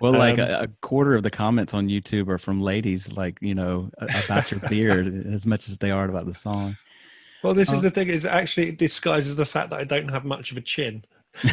Well, 0.00 0.12
like 0.12 0.38
Um, 0.38 0.48
a, 0.50 0.62
a 0.64 0.68
quarter 0.80 1.14
of 1.14 1.22
the 1.22 1.30
comments 1.30 1.74
on 1.74 1.88
YouTube 1.88 2.28
are 2.28 2.38
from 2.38 2.60
ladies, 2.60 3.12
like 3.12 3.38
you 3.40 3.54
know, 3.54 3.90
about 3.98 4.50
your 4.50 4.60
beard 4.68 5.06
as 5.26 5.46
much 5.46 5.68
as 5.68 5.78
they 5.78 5.90
are 5.90 6.04
about 6.08 6.26
the 6.26 6.34
song. 6.34 6.76
Well, 7.42 7.54
this 7.54 7.70
Oh. 7.70 7.74
is 7.74 7.82
the 7.82 7.90
thing: 7.90 8.08
is 8.08 8.24
actually 8.24 8.68
it 8.68 8.78
disguises 8.78 9.36
the 9.36 9.44
fact 9.46 9.70
that 9.70 9.80
I 9.80 9.84
don't 9.84 10.08
have 10.08 10.24
much 10.24 10.50
of 10.52 10.56
a 10.56 10.60
chin. 10.60 11.04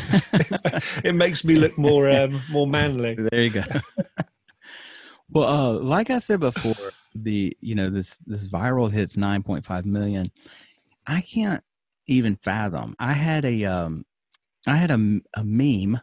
it 1.04 1.16
makes 1.16 1.44
me 1.44 1.56
look 1.56 1.78
more 1.78 2.10
um, 2.10 2.42
more 2.52 2.68
manly. 2.68 3.16
There 3.16 3.42
you 3.42 3.50
go. 3.50 3.64
well, 5.30 5.48
uh, 5.48 5.80
like 5.80 6.10
I 6.10 6.20
said 6.20 6.40
before, 6.40 6.92
the 7.16 7.56
you 7.62 7.76
know 7.76 7.90
this 7.90 8.18
this 8.26 8.50
viral 8.50 8.92
hits 8.92 9.16
9.5 9.16 9.86
million. 9.86 10.32
I 11.08 11.22
can't 11.22 11.64
even 12.08 12.36
fathom. 12.36 12.96
I 13.00 13.14
had 13.14 13.46
a 13.46 13.66
um, 13.66 14.06
I 14.68 14.76
had 14.76 14.92
a, 14.92 15.20
a 15.36 15.44
meme 15.44 16.00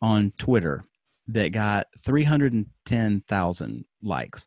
on 0.00 0.32
Twitter 0.36 0.84
that 1.28 1.50
got 1.52 1.86
310,000 1.98 3.84
likes. 4.02 4.46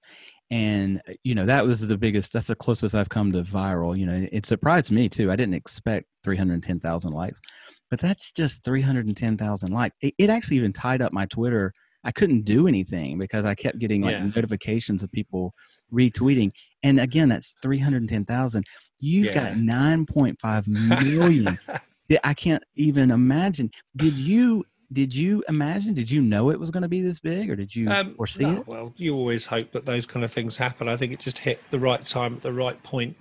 And 0.52 1.02
you 1.24 1.34
know 1.34 1.46
that 1.48 1.66
was 1.66 1.82
the 1.86 1.98
biggest. 1.98 2.34
That's 2.34 2.48
the 2.48 2.56
closest 2.56 2.94
I've 2.94 3.10
come 3.10 3.32
to 3.32 3.42
viral. 3.42 3.98
You 3.98 4.06
know, 4.06 4.28
it 4.32 4.46
surprised 4.46 4.92
me 4.92 5.10
too. 5.10 5.32
I 5.32 5.36
didn't 5.36 5.56
expect 5.56 6.06
310,000 6.24 7.12
likes, 7.12 7.42
but 7.90 8.00
that's 8.00 8.32
just 8.32 8.64
310,000 8.64 9.72
likes. 9.72 9.96
It, 10.02 10.14
it 10.20 10.30
actually 10.30 10.58
even 10.58 10.72
tied 10.72 11.02
up 11.02 11.12
my 11.14 11.26
Twitter. 11.26 11.74
I 12.04 12.12
couldn't 12.12 12.44
do 12.44 12.68
anything 12.68 13.18
because 13.18 13.46
I 13.46 13.56
kept 13.56 13.80
getting 13.80 14.04
like 14.04 14.14
Yeah. 14.14 14.28
notifications 14.36 15.02
of 15.02 15.12
people 15.12 15.52
retweeting. 15.92 16.52
And 16.84 17.00
again, 17.00 17.30
that's 17.30 17.56
310,000. 17.64 18.64
You've 19.00 19.26
Yeah. 19.26 19.34
got 19.34 19.58
9.5 19.58 20.68
million. 20.68 21.58
I 22.24 22.36
can't 22.36 22.64
even 22.76 23.10
imagine. 23.10 23.72
Did 23.96 24.20
you 24.20 24.64
did 24.92 25.14
you 25.16 25.44
imagine? 25.50 25.94
Did 25.94 26.10
you 26.12 26.22
know 26.22 26.50
it 26.52 26.60
was 26.60 26.72
going 26.72 26.84
to 26.84 26.90
be 26.90 27.02
this 27.02 27.20
big, 27.20 27.50
or 27.50 27.56
did 27.56 27.76
you 27.76 27.90
Um, 27.90 28.16
foresee 28.16 28.44
no, 28.44 28.58
it? 28.58 28.68
Well, 28.68 28.94
you 28.98 29.16
always 29.16 29.46
hope 29.46 29.72
that 29.72 29.86
those 29.86 30.06
kind 30.06 30.24
of 30.24 30.32
things 30.32 30.56
happen. 30.56 30.88
I 30.88 30.98
think 30.98 31.12
it 31.12 31.20
just 31.20 31.38
hit 31.38 31.62
the 31.72 31.80
right 31.80 32.06
time 32.06 32.36
at 32.36 32.42
the 32.42 32.54
right 32.54 32.82
point. 32.84 33.16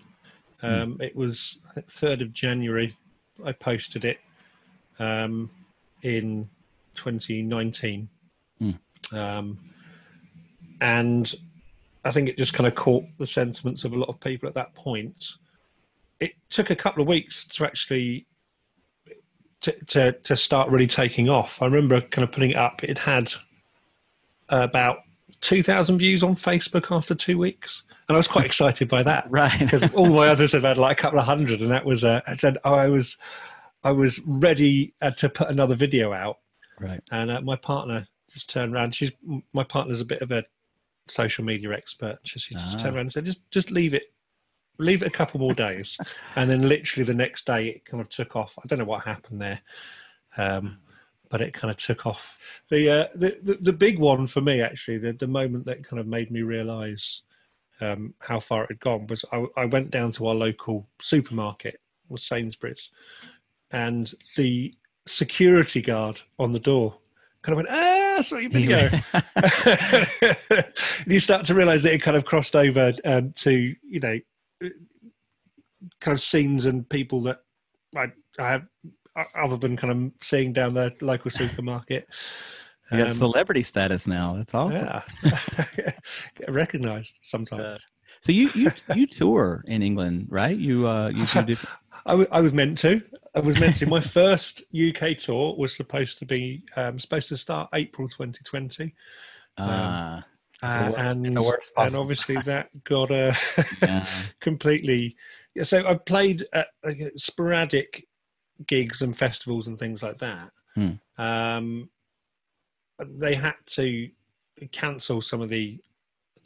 Hmm. 0.61 0.67
Um, 0.67 0.99
It 1.01 1.17
was 1.17 1.59
3rd 1.77 2.23
of 2.23 2.33
January. 2.33 2.97
I 3.45 3.53
posted 3.53 4.05
it 4.05 4.19
um, 4.99 5.51
in 6.03 6.49
2019. 6.95 8.09
Hmm. 8.59 8.71
Um, 9.13 9.59
and 10.81 11.35
I 12.05 12.11
think 12.11 12.29
it 12.29 12.37
just 12.37 12.53
kind 12.53 12.67
of 12.67 12.75
caught 12.75 13.05
the 13.19 13.27
sentiments 13.27 13.85
of 13.85 13.93
a 13.93 13.97
lot 13.97 14.09
of 14.09 14.21
people 14.21 14.49
at 14.49 14.55
that 14.55 14.75
point. 14.75 15.33
It 16.21 16.33
took 16.51 16.71
a 16.71 16.77
couple 16.77 17.03
of 17.03 17.09
weeks 17.09 17.45
to 17.47 17.65
actually 17.65 18.27
to, 19.65 19.85
to, 19.87 20.13
to 20.13 20.37
start 20.37 20.69
really 20.71 20.87
taking 20.87 21.29
off. 21.29 21.61
I 21.61 21.67
remember 21.67 22.01
kind 22.01 22.27
of 22.27 22.33
putting 22.33 22.51
it 22.53 22.57
up. 22.57 22.83
It 22.85 22.99
had 22.99 23.33
about 24.49 24.99
2,000 25.41 25.99
views 25.99 26.23
on 26.23 26.35
Facebook 26.35 26.95
after 26.95 27.15
two 27.15 27.39
weeks. 27.39 27.83
And 28.09 28.17
I 28.17 28.19
was 28.19 28.29
quite 28.29 28.45
excited 28.47 28.89
by 28.89 29.03
that 29.03 29.27
Right. 29.31 29.59
because 29.59 29.91
all 29.95 30.09
my 30.09 30.29
others 30.29 30.53
have 30.53 30.63
had 30.63 30.79
like 30.79 30.99
a 30.99 31.03
couple 31.03 31.19
of 31.19 31.25
hundred. 31.25 31.61
And 31.61 31.71
that 31.71 31.85
was, 31.85 32.05
uh, 32.05 32.21
I 32.27 32.37
said, 32.37 32.59
oh, 32.65 32.75
I 32.75 32.89
was, 32.89 33.17
I 33.83 33.91
was 33.91 34.21
ready 34.27 34.95
uh, 35.03 35.11
to 35.13 35.29
put 35.29 35.49
another 35.49 35.75
video 35.75 36.13
out. 36.13 36.39
right. 36.81 37.03
And 37.11 37.31
uh, 37.31 37.41
my 37.41 37.57
partner 37.57 38.07
just 38.31 38.51
turned 38.51 38.75
around. 38.75 38.95
She's, 38.95 39.13
my 39.53 39.65
partner's 39.65 40.01
a 40.01 40.05
bit 40.05 40.21
of 40.23 40.31
a 40.33 40.45
social 41.09 41.45
media 41.45 41.71
expert. 41.73 42.19
She, 42.25 42.39
she 42.39 42.55
just 42.55 42.77
Ah. 42.79 42.83
turned 42.83 42.97
around 42.97 43.03
and 43.07 43.13
said, 43.13 43.25
just, 43.25 43.49
just 43.51 43.71
leave 43.71 43.95
it, 43.95 44.13
leave 44.79 45.03
it 45.03 45.07
a 45.07 45.11
couple 45.11 45.41
more 45.41 45.55
days. 45.55 45.99
and 46.37 46.51
then 46.51 46.69
literally 46.69 47.05
the 47.05 47.15
next 47.15 47.47
day 47.47 47.69
it 47.69 47.85
kind 47.85 48.01
of 48.01 48.09
took 48.09 48.37
off. 48.37 48.59
I 48.63 48.67
don't 48.67 48.79
know 48.79 48.85
what 48.85 49.05
happened 49.05 49.41
there. 49.41 49.61
Um, 50.37 50.79
but 51.31 51.41
it 51.41 51.53
kind 51.53 51.71
of 51.71 51.77
took 51.77 52.07
off. 52.07 52.39
The, 52.71 52.91
uh, 52.91 53.07
the, 53.15 53.39
the 53.43 53.55
the 53.55 53.73
big 53.73 53.99
one 53.99 54.27
for 54.29 54.41
me, 54.41 54.63
actually, 54.63 54.99
the, 54.99 55.13
the 55.13 55.27
moment 55.27 55.65
that 55.65 55.83
kind 55.83 55.99
of 55.99 56.07
made 56.07 56.31
me 56.31 56.43
realise 56.43 57.23
um, 57.81 58.15
how 58.21 58.39
far 58.39 58.65
it 58.65 58.71
had 58.71 58.81
gone 58.81 59.07
was 59.09 59.25
I, 59.33 59.45
I 59.57 59.65
went 59.65 59.91
down 59.91 60.13
to 60.13 60.27
our 60.29 60.35
local 60.35 60.87
supermarket, 61.01 61.81
was 62.09 62.23
Sainsbury's, 62.23 62.91
and 63.73 64.15
the 64.37 64.75
security 65.07 65.83
guard 65.83 66.21
on 66.39 66.53
the 66.53 66.61
door 66.61 66.99
kind 67.43 67.59
of 67.59 67.65
went, 67.65 67.69
"Ah, 67.71 68.19
I 68.19 68.21
saw 68.21 68.37
your 68.37 68.51
video." 68.51 68.89
and 71.05 71.13
you 71.13 71.21
start 71.21 71.47
to 71.47 71.55
realise 71.55 71.83
that 71.83 71.95
it 71.95 72.03
kind 72.03 72.17
of 72.17 72.25
crossed 72.25 72.55
over 72.55 72.93
um, 73.05 73.33
to 73.33 73.75
you 73.83 74.01
know 74.01 74.19
kind 76.01 76.15
of 76.15 76.21
scenes 76.21 76.67
and 76.67 76.89
people 76.89 77.23
that 77.23 77.39
I, 77.97 78.07
I 78.39 78.49
have 78.49 78.63
other 79.37 79.57
than 79.57 79.77
kind 79.77 79.93
of 79.93 80.13
seeing 80.23 80.53
down 80.53 80.75
the 80.75 80.93
local 81.01 81.31
supermarket. 81.31 82.07
You 82.91 82.99
got 82.99 83.09
Um, 83.09 83.13
celebrity 83.15 83.63
status 83.63 84.07
now. 84.07 84.35
That's 84.37 84.55
awesome. 84.55 84.85
yeah, 84.85 85.03
get 85.77 86.53
recognised 86.53 87.19
sometimes. 87.23 87.63
Uh, 87.63 87.79
So 88.21 88.33
you 88.33 88.51
you 88.55 88.71
you 88.95 89.07
tour 89.07 89.65
in 89.67 89.83
England, 89.83 90.27
right? 90.31 90.57
You 90.57 90.87
uh 90.87 91.09
you 91.09 91.27
do 91.27 91.43
different. 91.45 91.77
I, 92.07 92.11
w- 92.11 92.29
I 92.31 92.41
was 92.43 92.53
meant 92.53 92.77
to. 92.79 93.01
I 93.35 93.41
was 93.41 93.59
meant 93.59 93.77
to. 93.79 93.87
My 93.87 94.01
first 94.19 94.63
UK 94.75 95.17
tour 95.19 95.57
was 95.57 95.75
supposed 95.75 96.19
to 96.19 96.27
be 96.27 96.63
um, 96.77 96.99
supposed 96.99 97.29
to 97.31 97.37
start 97.37 97.71
April 97.73 98.09
2020, 98.09 98.95
Uh, 99.57 100.21
uh, 100.65 100.91
wor- 100.91 100.99
and 100.99 101.25
the 101.37 101.43
worst 101.43 101.69
and 101.69 101.75
possible 101.77 102.03
obviously 102.03 102.37
that 102.45 102.69
got 102.85 103.11
uh, 103.11 103.33
yeah. 103.83 104.07
completely. 104.41 105.17
Yeah, 105.55 105.63
so 105.65 105.87
I 105.87 105.95
played 105.95 106.45
at 106.53 106.69
uh, 106.87 106.91
you 106.91 107.05
know, 107.05 107.11
sporadic 107.17 108.07
gigs 108.67 109.03
and 109.03 109.17
festivals 109.17 109.67
and 109.69 109.79
things 109.79 110.03
like 110.03 110.19
that. 110.19 110.51
Hmm. 110.75 110.93
Um, 111.19 111.91
they 112.99 113.35
had 113.35 113.55
to 113.67 114.09
cancel 114.73 115.21
some 115.21 115.41
of 115.41 115.49
the 115.49 115.81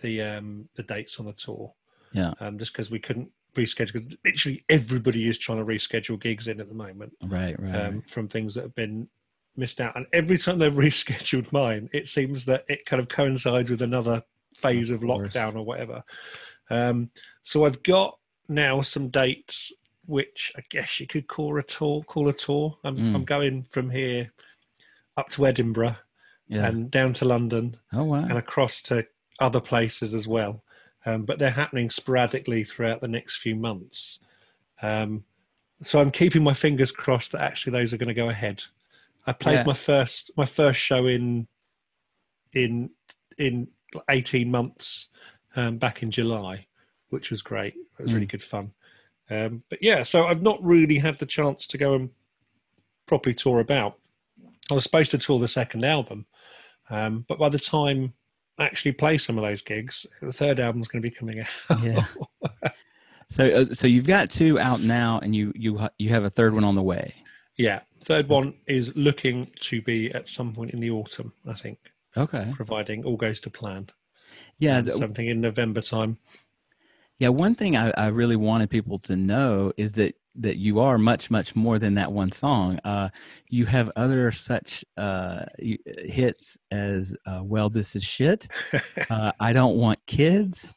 the 0.01 0.23
um, 0.23 0.69
the 0.77 0.83
dates 0.83 1.19
on 1.19 1.27
the 1.27 1.33
tour. 1.33 1.73
Yeah. 2.13 2.33
um, 2.41 2.59
just 2.59 2.73
because 2.73 2.91
we 2.91 2.99
couldn't 3.01 3.31
reschedule. 3.55 3.93
Because 3.93 4.17
literally 4.25 4.65
everybody 4.71 5.29
is 5.29 5.37
trying 5.37 5.59
to 5.59 5.65
reschedule 5.65 6.19
gigs 6.19 6.49
in 6.49 6.59
at 6.61 6.69
the 6.69 6.75
moment 6.75 7.13
Right, 7.27 7.55
right. 7.61 7.75
um, 7.75 8.01
from 8.03 8.29
things 8.29 8.55
that 8.55 8.63
have 8.63 8.75
been 8.75 9.09
missed 9.59 9.81
out. 9.81 9.97
And 9.97 10.07
every 10.13 10.39
time 10.39 10.59
they've 10.59 10.73
rescheduled 10.87 11.53
mine, 11.53 11.91
it 11.93 12.09
seems 12.09 12.45
that 12.47 12.65
it 12.69 12.87
kind 12.87 13.01
of 13.01 13.09
coincides 13.09 13.71
with 13.71 13.83
another 13.83 14.23
phase 14.57 14.91
of, 14.91 15.03
Of 15.03 15.09
lockdown 15.09 15.55
or 15.57 15.63
whatever. 15.65 16.03
Um, 16.71 17.11
so 17.43 17.65
I've 17.65 17.83
got 17.83 18.19
now 18.49 18.81
some 18.81 19.09
dates, 19.09 19.73
which 20.07 20.53
I 20.57 20.63
guess 20.71 21.01
you 21.01 21.07
could 21.07 21.29
call 21.29 21.59
a 21.59 21.63
tour. 21.63 22.03
Call 22.05 22.29
a 22.29 22.33
tour. 22.33 22.77
I'm, 22.85 22.97
Mm. 22.97 23.15
I'm 23.15 23.25
going 23.25 23.67
from 23.71 23.91
here 23.91 24.33
up 25.17 25.29
to 25.31 25.47
Edinburgh 25.47 25.97
yeah. 26.47 26.67
and 26.67 26.91
down 26.91 27.13
to 27.15 27.25
London 27.25 27.77
oh 27.93 28.05
wow. 28.05 28.23
and 28.23 28.39
across 28.39 28.81
to 28.83 29.07
other 29.41 29.61
places 29.61 30.15
as 30.15 30.27
well. 30.27 30.63
Um, 31.07 31.25
but 31.25 31.39
they're 31.39 31.51
happening 31.51 31.91
sporadically 31.91 32.65
throughout 32.65 33.01
the 33.01 33.09
next 33.09 33.37
few 33.37 33.55
months. 33.57 34.19
Um, 34.83 35.25
so 35.83 36.01
I'm 36.01 36.11
keeping 36.11 36.43
my 36.43 36.55
fingers 36.55 36.93
crossed 36.93 37.33
that 37.33 37.43
actually 37.43 37.73
those 37.73 37.93
are 37.95 37.97
going 37.97 38.09
to 38.09 38.15
go 38.15 38.31
ahead. 38.31 38.65
I 39.29 39.33
played 39.33 39.55
Yeah. 39.57 39.65
my 39.67 39.75
first 39.75 40.31
my 40.37 40.47
first 40.47 40.81
show 40.81 41.07
in 41.07 41.47
in 42.55 42.91
in 43.39 43.69
18 44.11 44.51
months 44.51 45.09
um, 45.57 45.79
back 45.79 46.03
in 46.03 46.11
July, 46.11 46.67
which 47.11 47.31
was 47.31 47.43
great. 47.43 47.75
It 47.99 48.03
was 48.03 48.13
really 48.15 48.27
good 48.27 48.43
fun. 48.43 48.73
Um, 49.31 49.63
but 49.71 49.79
yeah, 49.83 50.03
so 50.05 50.25
I've 50.27 50.43
not 50.43 50.63
really 50.65 50.99
had 50.99 51.19
the 51.19 51.27
chance 51.27 51.67
to 51.69 51.79
go 51.79 51.95
and 51.95 52.11
properly 53.07 53.35
tour 53.35 53.61
about. 53.61 53.99
I 54.71 54.75
was 54.75 54.83
supposed 54.83 55.11
to 55.13 55.19
tour 55.19 55.39
the 55.39 55.49
second 55.49 55.85
album, 55.85 56.27
um, 56.91 57.25
but 57.29 57.39
by 57.39 57.49
the 57.49 57.59
time 57.59 58.13
I 58.59 58.65
actually 58.65 58.93
play 58.93 59.19
some 59.19 59.39
of 59.39 59.45
those 59.45 59.63
gigs, 59.63 60.07
the 60.23 60.33
third 60.33 60.59
album's 60.61 60.89
going 60.89 61.03
to 61.03 61.09
be 61.09 61.15
coming 61.15 61.41
out. 61.41 61.83
Yeah. 61.83 62.05
So 63.31 63.45
uh, 63.47 63.75
so 63.75 63.87
you've 63.87 64.07
got 64.07 64.31
two 64.31 64.59
out 64.59 64.81
now, 64.81 65.19
and 65.23 65.37
you 65.37 65.53
you 65.55 65.87
you 65.99 66.09
have 66.09 66.25
a 66.25 66.31
third 66.31 66.55
one 66.55 66.65
on 66.65 66.75
the 66.75 66.83
way. 66.83 67.15
yeah, 67.59 67.81
third 68.09 68.29
one 68.29 68.55
is 68.67 68.97
looking 68.97 69.51
to 69.61 69.83
be 69.83 70.11
at 70.13 70.29
some 70.29 70.55
point 70.55 70.71
in 70.73 70.81
the 70.81 70.91
autumn, 70.91 71.33
I 71.47 71.53
think, 71.53 71.79
Okay. 72.17 72.51
providing 72.55 73.05
all 73.05 73.17
goes 73.17 73.39
to 73.41 73.51
plan. 73.51 73.89
Yeah. 74.59 74.81
Th- 74.83 74.97
something 74.97 75.27
in 75.29 75.41
November 75.41 75.83
time. 75.83 76.19
Yeah, 77.19 77.29
one 77.29 77.55
thing 77.55 77.77
I, 77.77 77.91
I 77.97 78.07
really 78.09 78.37
wanted 78.37 78.71
people 78.71 78.99
to 79.01 79.17
know 79.17 79.73
is 79.77 79.93
that 79.93 80.15
that 80.41 80.57
you 80.57 80.79
are 80.79 80.99
much 80.99 81.31
much 81.33 81.57
more 81.57 81.79
than 81.81 81.95
that 81.97 82.13
one 82.13 82.31
song. 82.31 82.79
Uh, 82.85 83.09
you 83.49 83.67
have 83.67 83.91
other 83.97 84.31
such 84.31 84.85
uh, 84.97 85.45
hits 85.59 86.57
as 86.71 87.15
uh, 87.27 87.41
"Well, 87.43 87.69
This 87.71 87.97
Is 87.97 88.05
Shit," 88.05 88.47
uh, 89.11 89.33
"I 89.41 89.53
Don't 89.53 89.77
Want 89.77 89.99
Kids." 90.07 90.73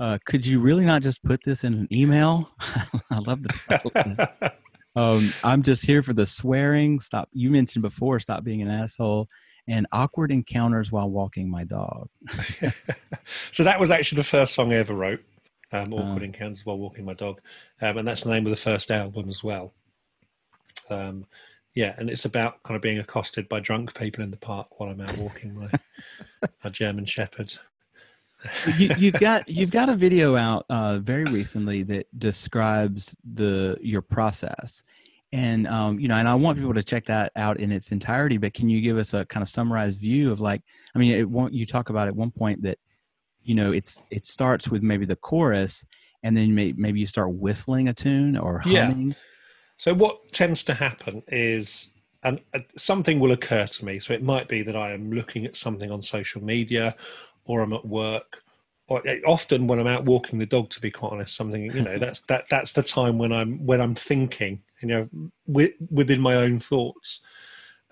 Uh, 0.00 0.18
could 0.24 0.44
you 0.46 0.58
really 0.58 0.86
not 0.86 1.02
just 1.02 1.22
put 1.22 1.40
this 1.44 1.64
in 1.64 1.74
an 1.74 1.88
email? 1.92 2.50
I 3.10 3.18
love 3.18 3.42
the 3.42 3.50
title. 3.68 4.50
um, 4.96 5.32
I'm 5.42 5.62
just 5.62 5.84
here 5.84 6.02
for 6.02 6.12
the 6.12 6.26
swearing. 6.26 7.00
Stop. 7.00 7.28
You 7.32 7.50
mentioned 7.50 7.82
before. 7.82 8.20
Stop 8.20 8.44
being 8.44 8.62
an 8.62 8.70
asshole. 8.70 9.28
And 9.66 9.86
awkward 9.92 10.30
encounters 10.30 10.92
while 10.92 11.08
walking 11.08 11.50
my 11.50 11.64
dog. 11.64 12.08
so 13.52 13.64
that 13.64 13.80
was 13.80 13.90
actually 13.90 14.16
the 14.16 14.24
first 14.24 14.54
song 14.54 14.72
I 14.72 14.76
ever 14.76 14.94
wrote. 14.94 15.20
Um, 15.72 15.92
Awkward 15.92 16.22
Uh. 16.22 16.26
Encounters 16.26 16.64
While 16.64 16.78
Walking 16.78 17.04
My 17.04 17.14
Dog. 17.14 17.40
Um, 17.80 17.98
and 17.98 18.06
that's 18.06 18.22
the 18.22 18.30
name 18.30 18.46
of 18.46 18.50
the 18.50 18.56
first 18.56 18.90
album 18.90 19.28
as 19.28 19.42
well. 19.42 19.72
Um, 20.90 21.26
yeah, 21.74 21.94
and 21.98 22.08
it's 22.08 22.26
about 22.26 22.62
kind 22.62 22.76
of 22.76 22.82
being 22.82 22.98
accosted 22.98 23.48
by 23.48 23.58
drunk 23.58 23.94
people 23.94 24.22
in 24.22 24.30
the 24.30 24.36
park 24.36 24.78
while 24.78 24.90
I'm 24.90 25.00
out 25.00 25.16
walking 25.18 25.54
my, 25.54 25.70
my 26.62 26.70
German 26.70 27.06
Shepherd. 27.06 27.56
You, 28.76 28.90
you've 28.98 29.14
got 29.20 29.48
you've 29.48 29.70
got 29.70 29.88
a 29.88 29.94
video 29.94 30.36
out 30.36 30.66
uh, 30.68 30.98
very 30.98 31.24
recently 31.24 31.82
that 31.84 32.06
describes 32.18 33.16
the 33.34 33.76
your 33.80 34.02
process, 34.02 34.82
and 35.32 35.66
um, 35.66 35.98
you 35.98 36.08
know, 36.08 36.16
and 36.16 36.28
I 36.28 36.34
want 36.34 36.58
people 36.58 36.74
to 36.74 36.82
check 36.82 37.06
that 37.06 37.32
out 37.36 37.58
in 37.58 37.72
its 37.72 37.92
entirety. 37.92 38.36
But 38.36 38.54
can 38.54 38.68
you 38.68 38.80
give 38.80 38.98
us 38.98 39.14
a 39.14 39.24
kind 39.26 39.42
of 39.42 39.48
summarized 39.48 39.98
view 39.98 40.30
of 40.30 40.40
like, 40.40 40.62
I 40.94 40.98
mean, 40.98 41.14
it 41.14 41.28
won't 41.28 41.54
you 41.54 41.66
talk 41.66 41.90
about 41.90 42.08
at 42.08 42.14
one 42.16 42.30
point 42.30 42.62
that 42.62 42.78
you 43.42 43.54
know 43.54 43.72
it's 43.72 44.00
it 44.10 44.24
starts 44.24 44.68
with 44.68 44.82
maybe 44.82 45.06
the 45.06 45.16
chorus, 45.16 45.84
and 46.22 46.36
then 46.36 46.54
may, 46.54 46.72
maybe 46.76 47.00
you 47.00 47.06
start 47.06 47.32
whistling 47.32 47.88
a 47.88 47.94
tune 47.94 48.36
or 48.36 48.60
humming. 48.60 49.08
Yeah. 49.08 49.14
So 49.76 49.92
what 49.92 50.32
tends 50.32 50.62
to 50.64 50.74
happen 50.74 51.22
is, 51.28 51.88
and 52.22 52.40
uh, 52.54 52.60
something 52.76 53.18
will 53.18 53.32
occur 53.32 53.66
to 53.66 53.84
me. 53.84 53.98
So 53.98 54.14
it 54.14 54.22
might 54.22 54.48
be 54.48 54.62
that 54.62 54.76
I 54.76 54.92
am 54.92 55.12
looking 55.12 55.44
at 55.46 55.56
something 55.56 55.90
on 55.90 56.02
social 56.02 56.42
media, 56.42 56.94
or 57.44 57.60
I'm 57.60 57.72
at 57.72 57.84
work, 57.84 58.42
or 58.88 59.06
uh, 59.08 59.16
often 59.26 59.66
when 59.66 59.78
I'm 59.78 59.86
out 59.86 60.04
walking 60.04 60.38
the 60.38 60.46
dog. 60.46 60.70
To 60.70 60.80
be 60.80 60.90
quite 60.90 61.12
honest, 61.12 61.36
something 61.36 61.64
you 61.74 61.82
know 61.82 61.98
that's 62.04 62.20
that 62.28 62.44
that's 62.50 62.72
the 62.72 62.82
time 62.82 63.18
when 63.18 63.32
I'm 63.32 63.64
when 63.64 63.80
I'm 63.80 63.94
thinking, 63.94 64.62
you 64.80 64.88
know, 64.88 65.08
wi- 65.46 65.74
within 65.90 66.20
my 66.20 66.36
own 66.36 66.60
thoughts, 66.60 67.20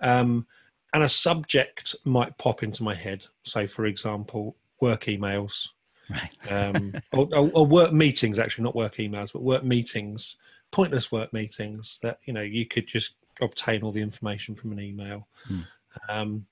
um, 0.01 0.45
and 0.93 1.03
a 1.03 1.09
subject 1.09 1.95
might 2.05 2.37
pop 2.37 2.63
into 2.63 2.83
my 2.83 2.95
head. 2.95 3.25
So, 3.43 3.67
for 3.67 3.85
example, 3.85 4.55
work 4.79 5.05
emails. 5.05 5.69
Right. 6.09 6.51
um, 6.51 6.93
or, 7.13 7.27
or, 7.33 7.49
or 7.53 7.65
work 7.65 7.93
meetings 7.93 8.37
actually, 8.37 8.65
not 8.65 8.75
work 8.75 8.95
emails, 8.95 9.31
but 9.31 9.41
work 9.41 9.63
meetings, 9.63 10.35
pointless 10.71 11.11
work 11.11 11.31
meetings 11.33 11.99
that 12.01 12.19
you 12.25 12.33
know 12.33 12.41
you 12.41 12.65
could 12.65 12.87
just 12.87 13.15
obtain 13.41 13.81
all 13.81 13.91
the 13.91 14.01
information 14.01 14.55
from 14.55 14.71
an 14.71 14.79
email, 14.79 15.27
Hmm. 15.47 15.61
um, 16.09 16.45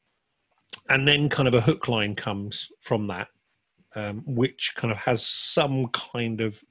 and 0.90 1.08
then 1.08 1.30
kind 1.30 1.48
of 1.48 1.54
a 1.54 1.62
hook 1.62 1.88
line 1.88 2.16
comes 2.16 2.70
from 2.82 3.08
that, 3.08 3.28
um, 3.96 4.24
which 4.26 4.74
kind 4.76 4.92
of 4.92 4.98
has 4.98 5.26
some 5.26 5.88
kind 5.90 6.42
of 6.42 6.62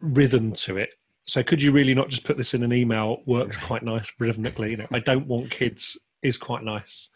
rhythm 0.00 0.52
to 0.52 0.76
it. 0.76 0.90
So 1.24 1.42
could 1.42 1.60
you 1.60 1.72
really 1.72 1.94
not 1.94 2.08
just 2.08 2.24
put 2.24 2.36
this 2.36 2.54
in 2.54 2.62
an 2.62 2.72
email? 2.72 3.22
Works 3.26 3.58
quite 3.58 3.82
nice 3.82 4.10
rhythmically. 4.18 4.70
You 4.70 4.76
know, 4.78 4.86
I 4.92 5.00
don't 5.00 5.26
want 5.26 5.50
kids 5.50 5.96
is 6.22 6.38
quite 6.38 6.64
nice. 6.64 7.08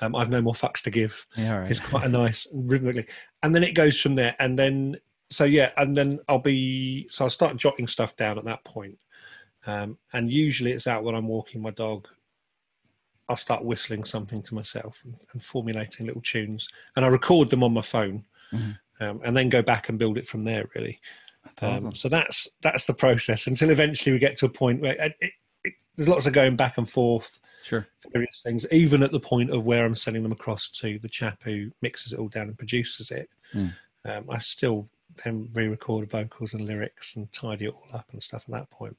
Um, 0.00 0.14
I've 0.16 0.28
no 0.28 0.42
more 0.42 0.54
fucks 0.54 0.82
to 0.82 0.90
give 0.90 1.24
Yeah, 1.36 1.58
right. 1.60 1.70
it's 1.70 1.80
quite 1.80 2.04
a 2.04 2.08
nice 2.08 2.46
rhythmically 2.52 3.06
and 3.44 3.54
then 3.54 3.62
it 3.62 3.74
goes 3.74 4.00
from 4.00 4.16
there 4.16 4.34
and 4.40 4.58
then 4.58 4.96
so 5.30 5.44
yeah 5.44 5.70
and 5.76 5.96
then 5.96 6.18
i'll 6.28 6.38
be 6.40 7.06
so 7.08 7.24
i'll 7.24 7.30
start 7.30 7.56
jotting 7.56 7.86
stuff 7.86 8.16
down 8.16 8.36
at 8.36 8.44
that 8.44 8.62
point 8.64 8.98
um, 9.66 9.96
and 10.12 10.30
usually 10.30 10.72
it's 10.72 10.88
out 10.88 11.04
when 11.04 11.14
i'm 11.14 11.28
walking 11.28 11.62
my 11.62 11.70
dog 11.70 12.08
i'll 13.28 13.36
start 13.36 13.64
whistling 13.64 14.04
something 14.04 14.42
to 14.42 14.54
myself 14.54 15.00
and, 15.04 15.14
and 15.32 15.42
formulating 15.42 16.06
little 16.06 16.22
tunes 16.22 16.68
and 16.96 17.04
i 17.04 17.08
record 17.08 17.50
them 17.50 17.62
on 17.62 17.72
my 17.72 17.82
phone 17.82 18.24
Mhm. 18.52 18.78
um, 19.00 19.20
and 19.24 19.36
then 19.36 19.48
go 19.48 19.62
back 19.62 19.88
and 19.88 19.98
build 19.98 20.18
it 20.18 20.28
from 20.28 20.44
there 20.44 20.68
really 20.74 21.00
That's 21.44 21.62
um, 21.62 21.70
awesome. 21.74 21.94
so 21.94 22.08
that's 22.08 22.46
that's 22.62 22.84
the 22.84 22.94
process 22.94 23.46
until 23.46 23.70
eventually 23.70 24.12
we 24.12 24.18
get 24.18 24.36
to 24.38 24.46
a 24.46 24.50
point 24.50 24.80
where 24.80 24.92
it, 24.92 25.14
it, 25.20 25.32
it, 25.64 25.72
there's 25.96 26.08
lots 26.08 26.26
of 26.26 26.32
going 26.34 26.56
back 26.56 26.78
and 26.78 26.88
forth 26.88 27.40
Sure. 27.64 27.86
various 28.12 28.42
things, 28.44 28.66
even 28.70 29.02
at 29.02 29.10
the 29.10 29.18
point 29.18 29.48
of 29.50 29.64
where 29.64 29.86
I'm 29.86 29.94
sending 29.94 30.22
them 30.22 30.32
across 30.32 30.68
to 30.80 30.98
the 30.98 31.08
chap 31.08 31.38
who 31.42 31.70
mixes 31.80 32.12
it 32.12 32.18
all 32.18 32.28
down 32.28 32.48
and 32.48 32.58
produces 32.58 33.10
it. 33.10 33.30
Mm. 33.54 33.72
Um, 34.04 34.24
I 34.28 34.38
still 34.38 34.86
then 35.24 35.48
re-record 35.54 36.10
vocals 36.10 36.52
and 36.52 36.66
lyrics 36.66 37.16
and 37.16 37.32
tidy 37.32 37.64
it 37.64 37.70
all 37.74 37.88
up 37.98 38.06
and 38.12 38.22
stuff 38.22 38.44
at 38.46 38.52
that 38.52 38.68
point. 38.70 38.94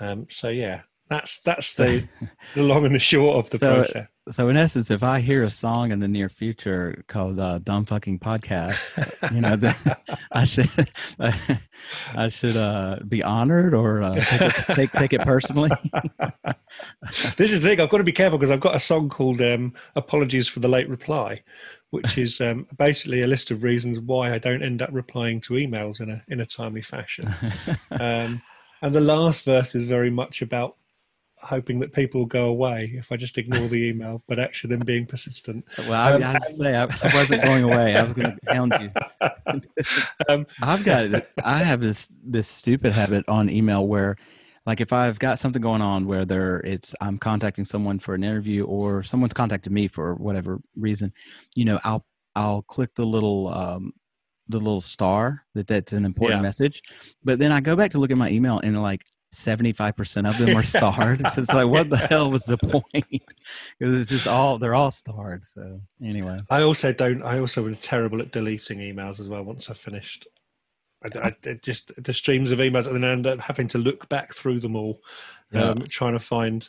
Um, 0.00 0.26
so 0.30 0.48
yeah, 0.48 0.80
that's 1.08 1.40
that's 1.44 1.74
the 1.74 2.08
the 2.54 2.62
long 2.62 2.84
and 2.84 2.94
the 2.94 2.98
short 2.98 3.36
of 3.44 3.50
the 3.50 3.58
So- 3.58 3.76
process. 3.76 4.06
So 4.28 4.48
in 4.48 4.56
essence, 4.56 4.90
if 4.90 5.04
I 5.04 5.20
hear 5.20 5.44
a 5.44 5.50
song 5.50 5.92
in 5.92 6.00
the 6.00 6.08
near 6.08 6.28
future 6.28 7.04
called 7.06 7.38
uh, 7.38 7.60
"Dumb 7.60 7.84
Fucking 7.84 8.18
Podcast," 8.18 9.32
you 9.32 9.40
know, 9.40 9.54
then 9.54 9.76
I 10.32 10.44
should 10.44 10.68
I 12.16 12.28
should 12.28 12.56
uh, 12.56 12.98
be 13.06 13.22
honored 13.22 13.72
or 13.72 14.02
uh, 14.02 14.14
take, 14.14 14.40
it, 14.42 14.74
take 14.74 14.92
take 14.92 15.12
it 15.12 15.20
personally. 15.20 15.70
this 17.36 17.52
is 17.52 17.60
the 17.60 17.68
thing. 17.68 17.80
I've 17.80 17.88
got 17.88 17.98
to 17.98 18.02
be 18.04 18.10
careful 18.10 18.36
because 18.36 18.50
I've 18.50 18.58
got 18.58 18.74
a 18.74 18.80
song 18.80 19.08
called 19.08 19.40
um, 19.40 19.72
"Apologies 19.94 20.48
for 20.48 20.58
the 20.58 20.66
Late 20.68 20.88
Reply," 20.88 21.40
which 21.90 22.18
is 22.18 22.40
um, 22.40 22.66
basically 22.78 23.22
a 23.22 23.28
list 23.28 23.52
of 23.52 23.62
reasons 23.62 24.00
why 24.00 24.34
I 24.34 24.38
don't 24.38 24.62
end 24.62 24.82
up 24.82 24.90
replying 24.90 25.40
to 25.42 25.54
emails 25.54 26.00
in 26.00 26.10
a 26.10 26.20
in 26.26 26.40
a 26.40 26.46
timely 26.46 26.82
fashion. 26.82 27.32
um, 28.00 28.42
and 28.82 28.92
the 28.92 29.00
last 29.00 29.44
verse 29.44 29.76
is 29.76 29.84
very 29.84 30.10
much 30.10 30.42
about 30.42 30.76
hoping 31.46 31.78
that 31.80 31.92
people 31.92 32.20
will 32.20 32.26
go 32.26 32.46
away 32.46 32.92
if 32.96 33.10
I 33.12 33.16
just 33.16 33.38
ignore 33.38 33.68
the 33.68 33.88
email, 33.88 34.22
but 34.28 34.38
actually 34.38 34.76
them 34.76 34.84
being 34.84 35.06
persistent. 35.06 35.64
well, 35.78 35.92
I, 35.92 36.12
Um, 36.14 36.22
I 36.22 36.38
say 36.40 36.76
I, 36.76 36.84
I 37.02 37.06
wasn't 37.14 37.42
going 37.42 37.64
away. 37.64 37.96
I 37.96 38.02
was 38.02 38.14
going 38.14 38.32
to 38.32 38.54
hound 38.54 38.78
you. 38.78 38.90
Um, 40.28 40.44
I've 40.62 40.82
got 40.84 41.22
I 41.44 41.58
have 41.58 41.80
this 41.80 42.08
this 42.24 42.48
stupid 42.48 42.92
habit 42.92 43.24
on 43.28 43.48
email 43.48 43.86
where 43.86 44.16
like 44.64 44.80
if 44.80 44.92
I've 44.92 45.18
got 45.18 45.38
something 45.38 45.62
going 45.62 45.82
on 45.82 46.06
where 46.06 46.24
there 46.24 46.60
it's 46.60 46.94
I'm 47.00 47.18
contacting 47.18 47.64
someone 47.64 47.98
for 47.98 48.14
an 48.14 48.24
interview 48.24 48.64
or 48.64 49.02
someone's 49.02 49.34
contacted 49.34 49.72
me 49.72 49.86
for 49.86 50.14
whatever 50.14 50.60
reason, 50.76 51.12
you 51.54 51.64
know, 51.64 51.78
I'll 51.84 52.04
I'll 52.34 52.62
click 52.62 52.94
the 52.94 53.04
little 53.04 53.48
um 53.54 53.92
the 54.48 54.58
little 54.58 54.80
star 54.80 55.44
that 55.54 55.66
that's 55.66 55.92
an 55.92 56.04
important 56.04 56.38
Yeah. 56.38 56.42
message. 56.42 56.82
But 57.24 57.38
then 57.38 57.52
I 57.52 57.60
go 57.60 57.76
back 57.76 57.90
to 57.92 57.98
look 57.98 58.10
at 58.10 58.16
my 58.18 58.30
email 58.30 58.58
and 58.60 58.80
like 58.82 59.02
75% 59.36 60.28
of 60.28 60.38
them 60.38 60.56
are 60.56 60.62
starred. 60.62 61.20
so 61.32 61.42
it's 61.42 61.52
like 61.52 61.68
what 61.68 61.90
the 61.90 61.96
hell 62.10 62.30
was 62.30 62.44
the 62.44 62.58
point? 62.58 62.84
Cuz 63.80 64.00
it's 64.00 64.10
just 64.10 64.26
all 64.26 64.58
they're 64.58 64.74
all 64.74 64.90
starred. 64.90 65.44
So 65.44 65.80
anyway. 66.02 66.38
I 66.50 66.62
also 66.62 66.92
don't. 66.92 67.22
I 67.22 67.38
also 67.38 67.66
am 67.66 67.74
terrible 67.76 68.20
at 68.20 68.32
deleting 68.32 68.78
emails 68.78 69.20
as 69.20 69.28
well. 69.28 69.42
Once 69.42 69.68
I've 69.70 69.78
finished, 69.78 70.26
I, 71.04 71.32
I- 71.44 71.52
just 71.62 71.92
the 72.02 72.12
streams 72.14 72.50
of 72.50 72.58
emails, 72.60 72.86
and 72.86 72.96
then 72.96 73.04
I 73.04 73.12
end 73.12 73.26
up 73.26 73.40
having 73.40 73.68
to 73.68 73.78
look 73.78 74.08
back 74.08 74.34
through 74.34 74.60
them 74.60 74.74
all, 74.76 75.00
Yeah. 75.52 75.64
um, 75.70 75.86
trying 75.88 76.14
to 76.14 76.18
find, 76.18 76.68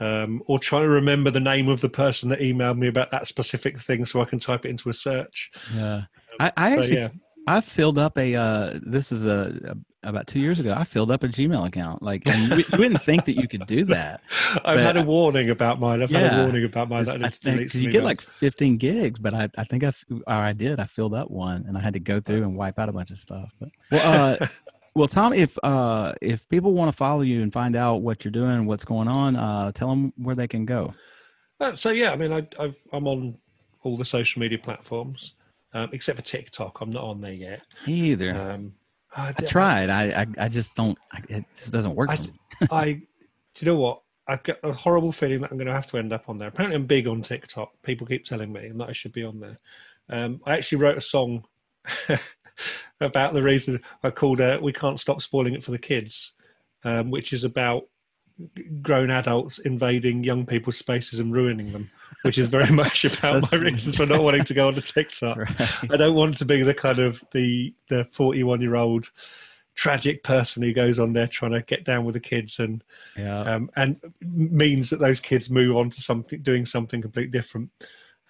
um, 0.00 0.42
or 0.46 0.58
trying 0.58 0.82
to 0.84 0.88
remember 0.88 1.30
the 1.30 1.40
name 1.40 1.68
of 1.68 1.80
the 1.80 1.88
person 1.90 2.28
that 2.30 2.40
emailed 2.40 2.78
me 2.78 2.88
about 2.88 3.10
that 3.10 3.26
specific 3.28 3.78
thing, 3.80 4.04
so 4.06 4.20
I 4.22 4.24
can 4.24 4.38
type 4.38 4.64
it 4.64 4.70
into 4.70 4.88
a 4.88 4.94
search. 4.94 5.50
Yeah. 5.74 6.02
I, 6.40 6.52
I 6.56 6.70
So, 6.74 6.78
actually 6.80 6.96
yeah. 6.96 7.08
I 7.46 7.60
filled 7.60 7.98
up 7.98 8.16
a. 8.18 8.34
Uh, 8.34 8.78
this 8.82 9.12
is 9.12 9.24
a 9.26 9.76
about 10.02 10.26
two 10.26 10.38
years 10.40 10.60
ago. 10.60 10.74
I 10.76 10.84
filled 10.84 11.10
up 11.10 11.22
a 11.24 11.28
Gmail 11.28 11.66
account. 11.66 12.02
Like, 12.02 12.26
and 12.26 12.50
you, 12.50 12.64
you 12.72 12.78
wouldn't 12.78 13.02
think 13.02 13.24
that 13.26 13.36
you 13.36 13.48
could 13.48 13.66
do 13.66 13.84
that. 13.86 14.20
I've 14.64 14.78
had 14.80 14.96
a 14.96 15.02
warning 15.02 15.50
about 15.50 15.80
mine. 15.80 16.02
I've 16.02 16.10
had 16.10 16.22
a 16.22 16.26
Yeah. 16.36 16.42
warning 16.44 16.64
about 16.64 16.88
mine. 16.88 17.04
That 17.04 17.16
I 17.16 17.18
I 17.18 17.22
need 17.22 17.32
to 17.32 17.38
think 17.40 17.42
delete 17.42 17.66
'cause 17.68 17.72
some 17.72 17.82
you 17.82 17.90
get 17.90 18.04
like 18.04 18.20
15 18.20 18.76
gigs, 18.76 19.18
but 19.18 19.34
I, 19.34 19.48
I 19.58 19.64
think 19.64 19.84
I, 19.84 19.92
or 20.10 20.22
I 20.34 20.52
did. 20.52 20.80
I 20.80 20.84
filled 20.84 21.14
up 21.14 21.30
one, 21.30 21.64
and 21.66 21.76
I 21.76 21.80
had 21.80 21.94
to 21.94 22.00
go 22.00 22.20
through 22.20 22.42
and 22.42 22.56
wipe 22.56 22.78
out 22.78 22.88
a 22.88 22.92
bunch 22.92 23.10
of 23.10 23.18
stuff. 23.18 23.52
But 23.60 23.70
well, 23.90 24.36
uh, 24.42 24.46
well, 24.94 25.08
Tom, 25.08 25.32
if 25.32 25.58
uh, 25.62 26.12
if 26.22 26.48
people 26.48 26.72
want 26.72 26.90
to 26.92 26.96
follow 26.96 27.22
you 27.22 27.42
and 27.42 27.52
find 27.52 27.74
out 27.76 27.96
what 28.02 28.24
you're 28.24 28.32
doing, 28.32 28.66
what's 28.66 28.84
going 28.84 29.08
on, 29.08 29.36
uh, 29.36 29.72
tell 29.72 29.88
them 29.88 30.12
where 30.16 30.34
they 30.36 30.48
can 30.48 30.64
go. 30.64 30.94
Uh, 31.60 31.74
so 31.74 31.90
yeah, 31.90 32.12
I 32.12 32.16
mean, 32.16 32.32
I, 32.32 32.46
I've, 32.60 32.76
I'm 32.92 33.08
on 33.08 33.36
all 33.82 33.96
the 33.96 34.04
social 34.04 34.38
media 34.40 34.58
platforms 34.58 35.34
um, 35.72 35.88
except 35.92 36.16
for 36.18 36.24
TikTok. 36.24 36.80
I'm 36.80 36.90
not 36.90 37.02
on 37.02 37.20
there 37.20 37.32
yet. 37.32 37.62
Me 37.86 37.94
either. 38.12 38.36
Um, 38.40 38.74
I, 39.16 39.28
I 39.28 39.32
tried. 39.32 39.90
I, 39.90 40.22
I 40.22 40.26
I 40.44 40.48
just 40.48 40.76
don't. 40.76 40.98
I, 41.12 41.22
it 41.28 41.44
just 41.54 41.72
doesn't 41.72 41.94
work. 41.94 42.10
I- 42.10 42.16
for 42.16 42.22
me. 42.22 42.32
I, 42.70 42.84
do 42.92 43.00
you 43.58 43.66
know 43.66 43.76
what? 43.76 44.02
I've 44.26 44.42
got 44.42 44.58
a 44.62 44.72
horrible 44.72 45.10
feeling 45.12 45.40
that 45.40 45.50
I'm 45.50 45.56
going 45.56 45.68
to 45.68 45.72
have 45.72 45.86
to 45.88 45.96
end 45.96 46.12
up 46.12 46.28
on 46.28 46.36
there. 46.36 46.48
Apparently, 46.48 46.76
I'm 46.76 46.86
big 46.86 47.06
on 47.06 47.22
TikTok. 47.22 47.70
People 47.82 48.06
keep 48.06 48.24
telling 48.24 48.52
me 48.52 48.70
that 48.74 48.88
I 48.88 48.92
should 48.92 49.12
be 49.12 49.24
on 49.24 49.40
there. 49.40 49.58
Um, 50.10 50.40
I 50.44 50.52
actually 50.52 50.78
wrote 50.78 50.98
a 50.98 51.02
song 51.02 51.44
about 53.00 53.32
the 53.32 53.42
reason 53.42 53.80
I 54.02 54.10
called 54.10 54.40
it 54.40 54.62
"We 54.62 54.72
Can't 54.72 55.00
Stop 55.00 55.22
Spoiling 55.22 55.54
It 55.54 55.64
for 55.64 55.70
the 55.70 55.78
Kids," 55.78 56.32
um, 56.84 57.10
which 57.10 57.32
is 57.32 57.44
about 57.44 57.84
grown 58.82 59.10
adults 59.10 59.58
invading 59.58 60.22
young 60.24 60.46
people's 60.46 60.76
spaces 60.78 61.18
and 61.20 61.32
ruining 61.32 61.72
them, 61.72 61.90
which 62.22 62.38
is 62.38 62.48
very 62.48 62.70
much 62.72 63.04
about 63.04 63.50
my 63.50 63.58
reasons 63.58 63.96
for 63.96 64.06
not 64.06 64.22
wanting 64.22 64.44
to 64.44 64.54
go 64.54 64.68
onto 64.68 64.80
TikTok. 64.80 65.36
Right. 65.58 65.90
I 65.90 65.96
don't 65.96 66.14
want 66.14 66.36
to 66.38 66.44
be 66.44 66.62
the 66.62 66.74
kind 66.74 66.98
of 66.98 67.22
the 67.32 67.74
the 67.88 68.04
41 68.12 68.60
year 68.60 68.76
old 68.76 69.10
tragic 69.74 70.24
person 70.24 70.62
who 70.62 70.72
goes 70.72 70.98
on 70.98 71.12
there 71.12 71.28
trying 71.28 71.52
to 71.52 71.62
get 71.62 71.84
down 71.84 72.04
with 72.04 72.14
the 72.14 72.20
kids 72.20 72.58
and 72.58 72.82
Yeah. 73.16 73.40
um, 73.40 73.70
and 73.76 74.00
means 74.22 74.90
that 74.90 74.98
those 74.98 75.20
kids 75.20 75.48
move 75.50 75.76
on 75.76 75.90
to 75.90 76.00
something 76.00 76.40
doing 76.42 76.66
something 76.66 77.00
completely 77.00 77.30
different. 77.30 77.70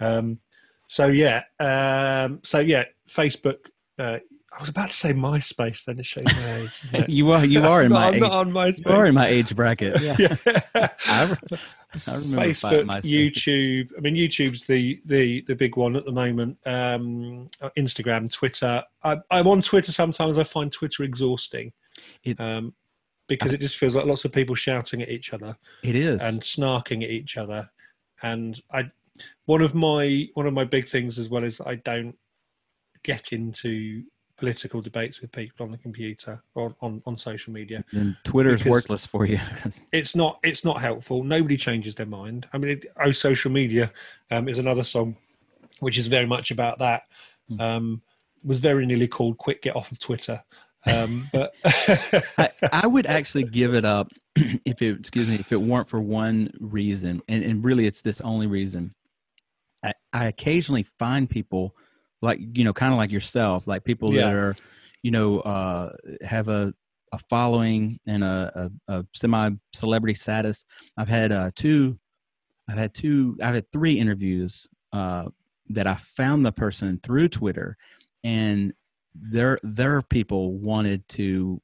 Um, 0.01 0.38
so 0.87 1.07
yeah, 1.07 1.42
um, 1.61 2.40
so 2.44 2.59
yeah, 2.61 2.85
Facebook. 3.11 3.59
Uh, 3.99 4.18
I 4.59 4.62
was 4.62 4.71
about 4.71 4.88
to 4.90 4.94
say 4.97 5.12
MySpace. 5.12 5.85
Then 5.85 6.01
it 6.01 6.05
shows 6.07 6.25
my 6.25 6.55
age. 6.57 6.81
Isn't 6.85 6.94
it? 7.05 7.09
you 7.11 7.31
are 7.31 7.44
you 7.44 7.62
are 7.64 7.83
in 7.83 7.92
I'm 7.92 7.92
my 7.92 8.01
not, 8.01 8.09
I'm 8.11 8.14
age, 8.16 8.21
not 8.21 8.33
on 8.33 8.51
MySpace. 8.53 8.87
you 8.87 8.92
are 8.92 9.07
in 9.07 9.14
my 9.14 9.27
age 9.29 9.55
bracket. 9.55 10.01
Yeah. 10.01 10.16
yeah. 10.44 10.88
I, 11.07 11.25
re- 11.25 11.59
I 12.09 12.14
remember 12.16 12.37
Facebook, 12.51 12.85
my 12.87 13.01
YouTube. 13.03 13.90
I 13.97 14.01
mean, 14.01 14.16
YouTube's 14.16 14.64
the 14.64 15.01
the 15.05 15.42
the 15.42 15.55
big 15.55 15.77
one 15.77 15.94
at 15.94 16.05
the 16.05 16.11
moment. 16.12 16.59
Um, 16.66 17.49
Instagram, 17.77 18.33
Twitter. 18.33 18.83
I, 19.05 19.18
I'm 19.31 19.47
on 19.47 19.62
Twitter 19.62 19.92
sometimes. 19.92 20.38
I 20.38 20.42
find 20.42 20.73
Twitter 20.73 21.05
exhausting, 21.05 21.73
It- 22.25 22.40
um, 22.40 22.75
because 23.29 23.53
it 23.53 23.61
just 23.61 23.77
feels 23.79 23.94
like 23.94 24.07
lots 24.07 24.25
of 24.25 24.33
people 24.33 24.55
shouting 24.57 25.03
at 25.03 25.09
each 25.11 25.33
other 25.35 25.55
It 25.85 25.94
is. 25.94 26.21
and 26.23 26.40
snarking 26.40 27.05
at 27.05 27.11
each 27.11 27.37
other. 27.37 27.68
And 28.23 28.61
I, 28.73 28.90
one 29.44 29.61
of 29.62 29.75
my 29.75 30.29
one 30.35 30.47
of 30.47 30.55
my 30.55 30.64
big 30.64 30.88
things 30.88 31.16
as 31.18 31.29
well 31.29 31.44
is 31.44 31.59
that 31.59 31.68
I 31.68 31.77
don't 31.77 32.16
get 33.05 33.33
into 33.33 34.03
political 34.38 34.81
debates 34.81 35.20
with 35.20 35.31
people 35.33 35.66
on 35.66 35.72
the 35.72 35.79
computer 35.79 36.40
or 36.55 36.74
on, 36.81 37.03
on 37.07 37.16
social 37.16 37.53
media 37.53 37.85
and 37.92 38.16
Twitter's 38.24 38.61
because- 38.61 38.70
worthless 38.70 39.05
for 39.05 39.27
you. 39.27 39.38
it's 39.92 40.14
not 40.14 40.38
it's 40.42 40.64
not 40.64 40.81
helpful 40.81 41.24
nobody 41.24 41.57
changes 41.57 41.94
their 41.96 42.07
mind 42.07 42.46
i 42.53 42.59
mean 42.59 42.70
it, 42.72 42.87
oh 43.05 43.12
social 43.12 43.51
media 43.51 43.92
um, 44.31 44.48
is 44.48 44.59
another 44.59 44.85
song 44.85 45.16
which 45.81 45.98
is 45.98 46.07
very 46.07 46.27
much 46.27 46.51
about 46.51 46.79
that 46.79 47.03
Hmm. 47.51 47.61
um, 47.61 48.03
was 48.44 48.59
very 48.59 48.85
nearly 48.87 49.09
called 49.09 49.38
quick 49.38 49.62
get 49.62 49.74
off 49.74 49.90
of 49.90 49.98
twitter 49.98 50.42
um, 50.87 51.29
but 51.33 51.55
I, 52.38 52.51
I 52.72 52.87
would 52.87 53.07
actually 53.07 53.42
give 53.44 53.74
it 53.74 53.85
up 53.85 54.12
if 54.37 54.81
it 54.81 54.98
excuse 55.01 55.27
me 55.27 55.35
if 55.37 55.51
it 55.51 55.61
weren't 55.61 55.88
for 55.88 56.01
one 56.01 56.53
reason, 56.61 57.20
and, 57.29 57.42
and 57.42 57.64
really 57.64 57.87
it's 57.87 58.01
this 58.01 58.20
only 58.20 58.46
reason. 58.46 58.94
I, 59.85 59.92
I 60.12 60.24
occasionally 60.27 60.85
find 60.98 61.29
people 61.29 61.74
like 62.22 62.40
you 62.52 62.64
know 62.64 62.72
kind 62.72 62.92
of 62.92 62.98
like 62.98 63.11
yourself, 63.11 63.66
like 63.66 63.85
people 63.85 64.11
that 64.12 64.33
are 64.33 64.57
you 65.02 65.11
know 65.11 65.40
uh, 65.40 65.90
have 66.22 66.48
a 66.48 66.72
a 67.12 67.18
following 67.31 67.98
and 68.07 68.22
a, 68.22 68.70
a, 68.88 68.94
a 68.98 69.07
semi 69.14 69.50
celebrity 69.72 70.14
status. 70.14 70.64
I've 70.98 71.09
had 71.09 71.33
uh, 71.33 71.50
two, 71.54 71.98
I've 72.68 72.76
had 72.76 72.92
two, 72.94 73.38
I've 73.42 73.54
had 73.54 73.70
three 73.72 73.98
interviews 73.98 74.68
uh, 74.92 75.26
that 75.70 75.87
I 75.87 75.94
found 75.94 76.44
the 76.44 76.52
person 76.52 77.00
through 77.02 77.28
Twitter, 77.28 77.76
and 78.24 78.72
their 79.14 79.59
their 79.62 80.02
people 80.02 80.52
wanted 80.59 81.07
to, 81.11 81.61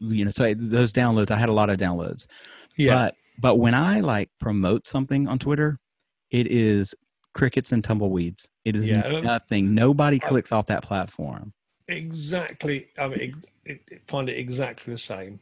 you 0.00 0.24
know, 0.24 0.30
so 0.30 0.52
those 0.54 0.92
downloads. 0.92 1.30
I 1.30 1.36
had 1.36 1.48
a 1.48 1.52
lot 1.52 1.70
of 1.70 1.78
downloads, 1.78 2.26
Yeah. 2.76 2.94
but 2.94 3.14
but 3.38 3.56
when 3.56 3.74
I 3.74 4.00
like 4.00 4.30
promote 4.40 4.86
something 4.88 5.28
on 5.28 5.38
Twitter, 5.38 5.78
it 6.30 6.46
is 6.48 6.94
crickets 7.34 7.72
and 7.72 7.82
tumbleweeds. 7.82 8.48
It 8.64 8.76
is 8.76 8.86
Yeah. 8.86 9.20
nothing. 9.20 9.74
Nobody 9.74 10.18
clicks 10.18 10.52
off 10.52 10.66
that 10.66 10.82
platform. 10.82 11.52
exactly. 11.88 12.88
I 12.98 13.08
mean, 13.08 13.20
ex- 13.20 13.38
it, 13.64 13.80
it- 13.90 14.02
find 14.08 14.28
it 14.28 14.38
exactly 14.38 14.92
the 14.94 14.98
same. 14.98 15.40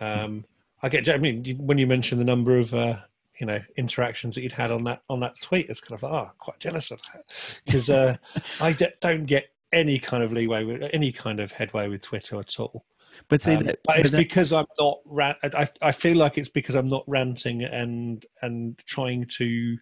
Um, 0.00 0.44
I 0.82 0.88
get. 0.88 1.08
I 1.08 1.16
mean, 1.18 1.44
you- 1.44 1.56
when 1.56 1.78
you 1.78 1.86
mention 1.86 2.18
the 2.18 2.24
number 2.24 2.58
of 2.58 2.72
uh, 2.74 2.96
you 3.38 3.46
know 3.46 3.60
interactions 3.76 4.34
that 4.34 4.42
you'd 4.42 4.52
had 4.52 4.70
on 4.70 4.84
that 4.84 5.02
on 5.08 5.20
that 5.20 5.40
tweet, 5.40 5.68
it's 5.68 5.80
kind 5.80 5.94
of 5.94 6.02
like, 6.02 6.12
oh, 6.12 6.30
quite 6.38 6.58
jealous 6.60 6.90
of 6.90 7.00
that 7.12 7.22
because 7.64 7.88
uh, 7.90 8.16
I 8.60 8.72
d- 8.72 8.88
don't 9.00 9.24
get 9.26 9.46
any 9.72 9.98
kind 9.98 10.22
of 10.22 10.32
leeway 10.32 10.64
with 10.64 10.82
any 10.92 11.12
kind 11.12 11.40
of 11.40 11.50
headway 11.52 11.88
with 11.88 12.02
Twitter 12.02 12.38
at 12.40 12.58
all. 12.60 12.84
But 13.28 13.40
see, 13.42 13.54
Um, 13.54 13.64
that, 13.64 13.78
but 13.84 13.98
it's 14.00 14.10
but 14.10 14.16
that- 14.16 14.22
because 14.22 14.52
I'm 14.52 14.66
not. 14.78 14.98
I 15.54 15.68
I 15.80 15.92
feel 15.92 16.16
like 16.18 16.36
it's 16.38 16.48
because 16.50 16.74
I'm 16.74 16.88
not 16.88 17.04
ranting 17.06 17.62
and 17.64 18.24
and 18.42 18.76
trying 18.86 19.24
to 19.38 19.78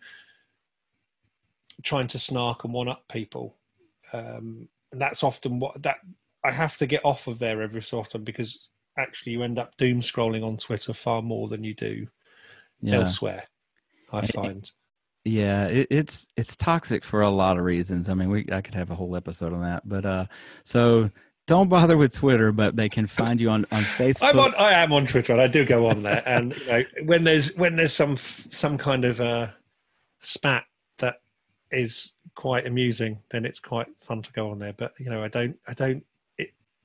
trying 1.84 2.08
to 2.08 2.18
snark 2.18 2.64
and 2.64 2.72
one 2.72 2.88
up 2.88 3.04
people. 3.08 3.56
Um, 4.12 4.68
and 4.92 5.00
that's 5.00 5.22
often 5.22 5.60
what 5.60 5.82
that 5.82 5.96
I 6.44 6.50
have 6.50 6.76
to 6.78 6.86
get 6.86 7.04
off 7.04 7.26
of 7.26 7.38
there 7.38 7.62
every 7.62 7.82
so 7.82 7.98
often 7.98 8.24
because 8.24 8.68
actually 8.98 9.32
you 9.32 9.42
end 9.42 9.58
up 9.58 9.76
doom 9.76 10.00
scrolling 10.00 10.44
on 10.44 10.56
Twitter 10.56 10.92
far 10.92 11.22
more 11.22 11.48
than 11.48 11.64
you 11.64 11.74
do 11.74 12.06
yeah. 12.80 12.96
elsewhere. 12.96 13.44
I 14.12 14.26
find. 14.26 14.70
Yeah, 15.24 15.66
it, 15.66 15.88
it's 15.90 16.28
it's 16.36 16.54
toxic 16.54 17.04
for 17.04 17.22
a 17.22 17.30
lot 17.30 17.58
of 17.58 17.64
reasons. 17.64 18.08
I 18.08 18.14
mean, 18.14 18.30
we 18.30 18.46
I 18.52 18.60
could 18.60 18.74
have 18.74 18.90
a 18.90 18.94
whole 18.94 19.16
episode 19.16 19.52
on 19.52 19.62
that, 19.62 19.88
but 19.88 20.04
uh, 20.04 20.26
so 20.64 21.10
don't 21.46 21.68
bother 21.68 21.96
with 21.96 22.12
Twitter, 22.12 22.52
but 22.52 22.76
they 22.76 22.88
can 22.88 23.06
find 23.06 23.40
you 23.40 23.50
on 23.50 23.66
on 23.72 23.82
Facebook. 23.82 24.22
I'm 24.28 24.38
on. 24.38 24.54
I 24.54 24.74
am 24.74 24.92
on 24.92 25.06
Twitter, 25.06 25.32
and 25.32 25.40
I 25.40 25.46
do 25.46 25.64
go 25.64 25.88
on 25.88 26.02
there. 26.02 26.22
And 26.26 26.54
you 26.56 26.66
know, 26.66 26.84
when 27.04 27.24
there's 27.24 27.56
when 27.56 27.76
there's 27.76 27.92
some 27.92 28.16
some 28.18 28.76
kind 28.76 29.04
of 29.04 29.20
uh, 29.20 29.48
spat 30.20 30.64
is 31.74 32.12
quite 32.34 32.66
amusing, 32.66 33.18
then 33.30 33.44
it's 33.44 33.60
quite 33.60 33.86
fun 34.00 34.22
to 34.22 34.32
go 34.32 34.50
on 34.50 34.58
there. 34.58 34.72
But 34.72 34.94
you 34.98 35.10
know, 35.10 35.22
I 35.22 35.28
don't 35.28 35.56
I 35.66 35.74
don't 35.74 36.04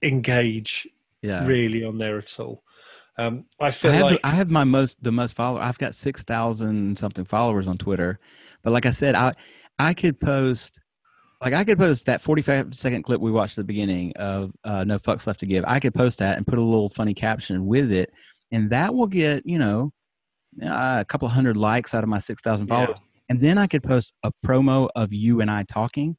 engage 0.01 0.87
yeah, 1.21 1.45
really 1.45 1.83
on 1.83 1.97
there 1.97 2.17
at 2.17 2.39
all. 2.39 2.63
Um, 3.17 3.45
I 3.59 3.67
I 3.67 3.71
feel 3.71 3.91
have 3.91 4.03
like 4.03 4.19
I 4.23 4.31
have 4.31 4.49
my 4.49 4.63
most 4.63 5.03
the 5.03 5.11
most 5.11 5.35
follower. 5.35 5.61
I've 5.61 5.77
got 5.77 5.95
six 5.95 6.23
thousand 6.23 6.97
something 6.97 7.25
followers 7.25 7.67
on 7.67 7.77
Twitter, 7.77 8.19
but 8.63 8.71
like 8.71 8.85
I 8.85 8.91
said, 8.91 9.15
I 9.15 9.33
I 9.77 9.93
could 9.93 10.19
post. 10.19 10.79
Like 11.41 11.53
I 11.53 11.63
could 11.63 11.77
post 11.77 12.05
that 12.07 12.21
45 12.21 12.75
second 12.75 13.03
clip 13.03 13.21
we 13.21 13.31
watched 13.31 13.57
at 13.57 13.61
the 13.61 13.63
beginning 13.63 14.11
of 14.17 14.51
uh, 14.65 14.83
No 14.83 14.99
Fucks 14.99 15.25
Left 15.25 15.39
to 15.39 15.45
Give. 15.45 15.63
I 15.65 15.79
could 15.79 15.93
post 15.93 16.19
that 16.19 16.35
and 16.35 16.45
put 16.45 16.59
a 16.59 16.61
little 16.61 16.89
funny 16.89 17.13
caption 17.13 17.65
with 17.65 17.93
it, 17.93 18.11
and 18.51 18.69
that 18.71 18.93
will 18.93 19.07
get 19.07 19.45
you 19.45 19.57
know 19.57 19.93
uh, 20.63 20.97
a 20.99 21.05
couple 21.05 21.27
hundred 21.27 21.57
likes 21.57 21.93
out 21.93 22.03
of 22.03 22.09
my 22.09 22.19
6,000 22.19 22.67
Yeah. 22.69 22.93
And 23.29 23.39
then 23.39 23.57
I 23.57 23.67
could 23.67 23.83
post 23.83 24.13
a 24.23 24.31
promo 24.45 24.89
of 24.95 25.13
you 25.13 25.39
and 25.41 25.49
I 25.51 25.63
talking, 25.63 26.17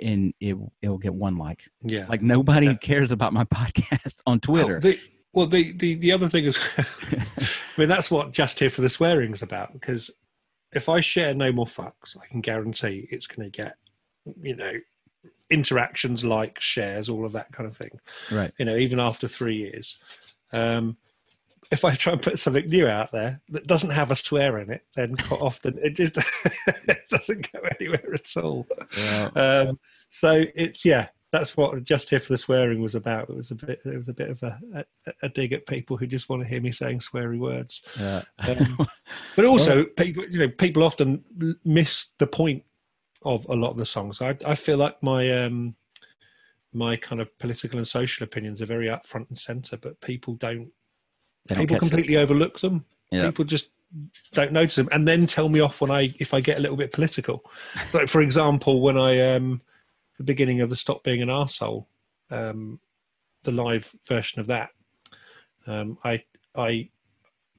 and 0.00 0.32
it 0.40 0.56
it 0.82 0.88
will 0.88 0.98
get 0.98 1.14
one 1.14 1.36
like. 1.36 1.62
yeah. 1.82 2.06
Like 2.08 2.22
nobody 2.22 2.66
Yeah. 2.66 2.74
cares 2.74 3.12
about 3.12 3.32
my 3.32 3.44
podcast 3.54 4.20
on 4.26 4.40
Twitter. 4.40 4.76
Oh, 4.76 4.80
the, 4.80 4.98
well, 5.34 5.46
the, 5.46 5.72
the 5.72 5.94
the 5.94 6.12
other 6.12 6.28
thing 6.28 6.44
is, 6.44 6.58
I 6.78 6.84
mean, 7.78 7.88
that's 7.88 8.10
what 8.10 8.32
just 8.32 8.58
here 8.58 8.70
for 8.70 8.80
the 8.82 8.88
swearing 8.88 9.32
is 9.32 9.42
about. 9.42 9.72
Because 9.72 10.10
if 10.72 10.88
I 10.88 11.00
share 11.00 11.32
no 11.34 11.52
more 11.52 11.66
fucks, 11.66 12.16
I 12.20 12.26
can 12.26 12.40
guarantee 12.40 13.06
it's 13.10 13.26
going 13.26 13.50
to 13.50 13.56
get, 13.56 13.76
you 14.42 14.56
know, 14.56 14.72
interactions, 15.50 16.24
like 16.24 16.58
shares, 16.60 17.08
all 17.08 17.24
of 17.24 17.32
that 17.32 17.52
kind 17.52 17.68
of 17.68 17.76
thing. 17.76 17.90
right. 18.30 18.52
You 18.58 18.64
know, 18.64 18.76
even 18.76 18.98
after 19.00 19.28
three 19.28 19.56
years. 19.56 19.96
Um, 20.52 20.96
if 21.72 21.84
I 21.84 21.94
try 21.94 22.12
and 22.12 22.22
put 22.22 22.38
something 22.38 22.68
new 22.68 22.86
out 22.86 23.10
there 23.10 23.40
that 23.48 23.66
doesn't 23.66 23.90
have 23.90 24.10
a 24.10 24.16
swear 24.16 24.58
in 24.58 24.70
it, 24.70 24.84
then 24.94 25.16
quite 25.16 25.40
often 25.40 25.78
it 25.82 25.90
just 25.90 26.16
it 26.86 26.98
doesn't 27.10 27.50
go 27.52 27.60
anywhere 27.80 28.14
at 28.14 28.36
all. 28.36 28.66
Yeah. 28.96 29.30
Um, 29.34 29.80
so 30.10 30.44
it's 30.54 30.84
yeah, 30.84 31.08
that's 31.32 31.56
what 31.56 31.82
just 31.82 32.10
here 32.10 32.20
for 32.20 32.34
the 32.34 32.38
swearing 32.38 32.82
was 32.82 32.94
about. 32.94 33.30
It 33.30 33.36
was 33.36 33.50
a 33.50 33.54
bit, 33.54 33.80
it 33.84 33.96
was 33.96 34.10
a 34.10 34.14
bit 34.14 34.28
of 34.28 34.42
a, 34.42 34.60
a, 34.74 35.12
a 35.22 35.28
dig 35.30 35.54
at 35.54 35.66
people 35.66 35.96
who 35.96 36.06
just 36.06 36.28
want 36.28 36.42
to 36.42 36.48
hear 36.48 36.60
me 36.60 36.70
saying 36.72 36.98
sweary 36.98 37.38
words. 37.38 37.82
Yeah. 37.98 38.22
Um, 38.46 38.86
But 39.36 39.46
also, 39.46 39.84
people 39.84 40.24
you 40.26 40.40
know 40.40 40.48
people 40.48 40.82
often 40.82 41.24
miss 41.64 42.08
the 42.18 42.26
point 42.26 42.62
of 43.22 43.46
a 43.48 43.54
lot 43.54 43.70
of 43.70 43.78
the 43.78 43.86
songs. 43.86 44.20
I 44.20 44.36
I 44.44 44.54
feel 44.54 44.76
like 44.76 45.02
my 45.02 45.44
um 45.44 45.74
my 46.74 46.96
kind 46.96 47.20
of 47.20 47.36
political 47.38 47.78
and 47.78 47.86
social 47.86 48.24
opinions 48.24 48.62
are 48.62 48.66
very 48.66 48.88
up 48.88 49.06
front 49.06 49.28
and 49.28 49.38
center, 49.38 49.76
but 49.76 50.00
people 50.00 50.34
don't. 50.34 50.70
They 51.46 51.56
people 51.56 51.78
completely 51.78 52.16
overlook 52.16 52.60
them. 52.60 52.84
Yeah. 53.10 53.26
People 53.26 53.44
just 53.44 53.70
don't 54.32 54.52
notice 54.52 54.76
them, 54.76 54.88
and 54.92 55.06
then 55.06 55.26
tell 55.26 55.48
me 55.48 55.60
off 55.60 55.80
when 55.80 55.90
I 55.90 56.14
if 56.18 56.32
I 56.34 56.40
get 56.40 56.58
a 56.58 56.60
little 56.60 56.76
bit 56.76 56.92
political. 56.92 57.44
like 57.92 58.08
for 58.08 58.20
example, 58.20 58.80
when 58.80 58.96
I 58.96 59.34
um 59.34 59.60
the 60.18 60.24
beginning 60.24 60.60
of 60.60 60.70
the 60.70 60.76
Stop 60.76 61.02
Being 61.02 61.22
an 61.22 61.30
asshole, 61.30 61.88
um, 62.30 62.78
the 63.42 63.52
live 63.52 63.94
version 64.06 64.40
of 64.40 64.46
that, 64.46 64.70
um, 65.66 65.98
I 66.04 66.22
I 66.54 66.88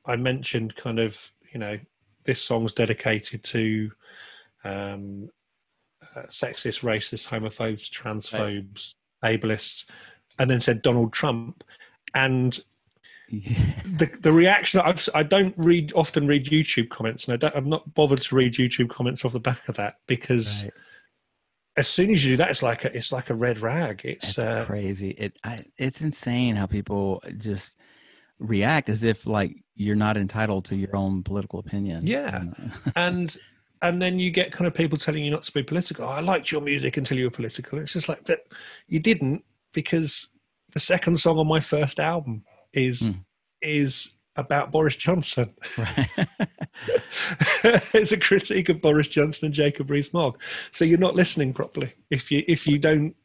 I 0.05 0.15
mentioned 0.15 0.75
kind 0.75 0.99
of 0.99 1.19
you 1.51 1.59
know 1.59 1.77
this 2.23 2.41
song's 2.41 2.71
dedicated 2.71 3.43
to 3.43 3.91
um, 4.63 5.29
uh, 6.15 6.23
sexist, 6.23 6.81
racist, 6.81 7.27
homophobes, 7.27 7.89
transphobes, 7.89 8.93
ableists, 9.23 9.85
and 10.39 10.49
then 10.49 10.61
said 10.61 10.81
Donald 10.81 11.13
Trump, 11.13 11.63
and 12.15 12.61
the 13.39 14.09
the 14.21 14.31
reaction 14.31 14.79
I've, 14.81 15.07
I 15.15 15.23
don't 15.23 15.53
read 15.57 15.91
often 15.95 16.27
read 16.27 16.45
YouTube 16.45 16.89
comments, 16.89 17.25
and 17.25 17.33
I 17.33 17.37
don't, 17.37 17.55
I'm 17.55 17.69
not 17.69 17.93
bothered 17.93 18.21
to 18.21 18.35
read 18.35 18.53
YouTube 18.53 18.89
comments 18.89 19.25
off 19.25 19.33
the 19.33 19.39
back 19.39 19.67
of 19.67 19.75
that 19.75 19.95
because 20.07 20.63
Right. 20.63 20.73
as 21.77 21.87
soon 21.87 22.11
as 22.11 22.23
you 22.23 22.33
do 22.33 22.37
that, 22.37 22.49
it's 22.51 22.61
like 22.63 22.85
a, 22.85 22.95
it's 22.95 23.11
like 23.11 23.29
a 23.29 23.35
red 23.35 23.59
rag. 23.59 24.01
It's 24.03 24.37
uh, 24.37 24.63
crazy. 24.65 25.11
It 25.11 25.37
I, 25.43 25.59
it's 25.77 26.01
insane 26.01 26.55
how 26.55 26.65
people 26.65 27.23
just 27.37 27.75
react 28.39 28.89
as 28.89 29.03
if 29.03 29.25
like 29.25 29.63
you're 29.75 29.95
not 29.95 30.17
entitled 30.17 30.65
to 30.65 30.75
your 30.75 30.95
own 30.95 31.23
political 31.23 31.59
opinion. 31.59 32.05
Yeah. 32.05 32.35
And, 32.41 32.71
and 32.95 33.37
and 33.81 34.01
then 34.01 34.19
you 34.19 34.31
get 34.31 34.51
kind 34.51 34.67
of 34.67 34.73
people 34.73 34.97
telling 34.97 35.23
you 35.25 35.31
not 35.31 35.43
to 35.43 35.51
be 35.51 35.63
political. 35.63 36.05
"Oh, 36.05 36.09
I 36.09 36.19
liked 36.21 36.51
your 36.51 36.61
music 36.61 36.97
until 36.97 37.17
you 37.17 37.25
were 37.25 37.31
political. 37.31 37.79
It's 37.79 37.93
just 37.93 38.07
like 38.07 38.25
that. 38.25 38.39
You 38.87 38.99
didn't 38.99 39.43
because 39.73 40.29
the 40.73 40.79
second 40.79 41.19
song 41.19 41.37
on 41.37 41.47
my 41.47 41.59
first 41.59 41.99
album 41.99 42.43
is 42.73 43.07
Hmm. 43.07 43.13
is 43.61 44.11
about 44.35 44.71
Boris 44.71 44.95
Johnson. 44.95 45.53
right. 45.77 46.09
it's 47.93 48.11
a 48.11 48.17
critique 48.17 48.69
of 48.69 48.81
Boris 48.81 49.07
Johnson 49.07 49.45
and 49.45 49.53
Jacob 49.53 49.89
Rees-Mogg. 49.91 50.39
So 50.71 50.85
you're 50.85 50.97
not 50.97 51.15
listening 51.15 51.53
properly 51.53 51.93
if 52.09 52.31
you 52.31 52.43
if 52.47 52.65
you 52.67 52.79
don't. 52.79 53.15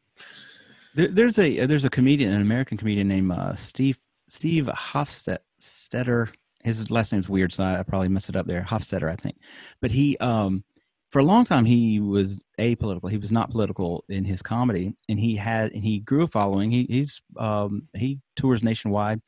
There, 0.95 1.07
there's 1.07 1.39
a 1.39 1.65
there's 1.65 1.85
a 1.85 1.89
comedian, 1.89 2.33
an 2.33 2.41
American 2.41 2.77
comedian 2.77 3.07
named 3.07 3.31
uh, 3.31 3.55
Steve 3.55 3.97
Steve 4.27 4.65
Hofstetter. 4.65 6.31
His 6.63 6.91
last 6.91 7.13
name's 7.13 7.29
weird, 7.29 7.53
so 7.53 7.63
I, 7.63 7.79
I 7.79 7.83
probably 7.83 8.09
messed 8.09 8.29
it 8.29 8.35
up 8.35 8.45
there. 8.45 8.63
Hofstetter, 8.63 9.09
I 9.09 9.15
think. 9.15 9.37
But 9.81 9.91
he, 9.91 10.17
um, 10.17 10.63
for 11.09 11.19
a 11.19 11.23
long 11.23 11.43
time, 11.43 11.65
he 11.65 11.99
was 11.99 12.45
apolitical. 12.59 13.09
He 13.09 13.17
was 13.17 13.31
not 13.31 13.49
political 13.49 14.03
in 14.09 14.23
his 14.23 14.41
comedy, 14.41 14.93
and 15.09 15.19
he 15.19 15.35
had 15.35 15.71
and 15.71 15.83
he 15.83 15.99
grew 15.99 16.23
a 16.23 16.27
following. 16.27 16.69
He, 16.69 16.85
he's 16.89 17.21
um, 17.37 17.87
he 17.95 18.19
tours 18.35 18.61
nationwide, 18.61 19.21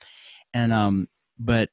and 0.54 0.72
um, 0.72 1.08
but 1.39 1.70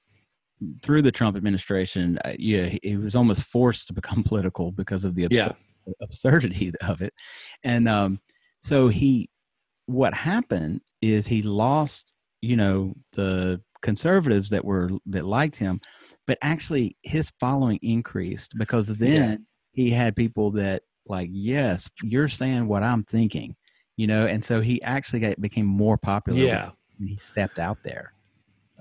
through 0.82 1.02
the 1.02 1.12
Trump 1.12 1.36
administration, 1.36 2.18
uh, 2.24 2.32
yeah, 2.38 2.64
he, 2.64 2.80
he 2.82 2.96
was 2.96 3.14
almost 3.14 3.42
forced 3.42 3.86
to 3.88 3.92
become 3.92 4.22
political 4.24 4.72
because 4.72 5.04
of 5.04 5.14
the 5.14 5.28
absur- 5.28 5.54
absurdity 6.00 6.72
of 6.86 7.02
it, 7.02 7.12
and 7.62 7.86
um, 7.88 8.18
so 8.60 8.88
he 8.88 9.28
what 9.86 10.14
happened 10.14 10.80
is 11.02 11.26
he 11.26 11.42
lost 11.42 12.14
you 12.40 12.56
know 12.56 12.94
the 13.12 13.60
conservatives 13.82 14.50
that 14.50 14.64
were 14.64 14.90
that 15.06 15.24
liked 15.24 15.56
him 15.56 15.80
but 16.26 16.36
actually 16.42 16.96
his 17.02 17.30
following 17.40 17.78
increased 17.80 18.52
because 18.58 18.88
then 18.96 19.46
he 19.78 19.90
had 19.90 20.16
people 20.16 20.50
that 20.50 20.82
like 21.06 21.28
yes 21.32 21.88
you're 22.02 22.28
saying 22.28 22.66
what 22.66 22.82
i'm 22.82 23.04
thinking 23.04 23.54
you 23.96 24.06
know 24.08 24.26
and 24.26 24.44
so 24.44 24.60
he 24.60 24.82
actually 24.82 25.20
got, 25.20 25.40
became 25.40 25.66
more 25.66 25.96
popular 25.96 26.38
Yeah, 26.38 26.70
when 26.98 27.08
he 27.08 27.16
stepped 27.16 27.58
out 27.58 27.78
there 27.84 28.12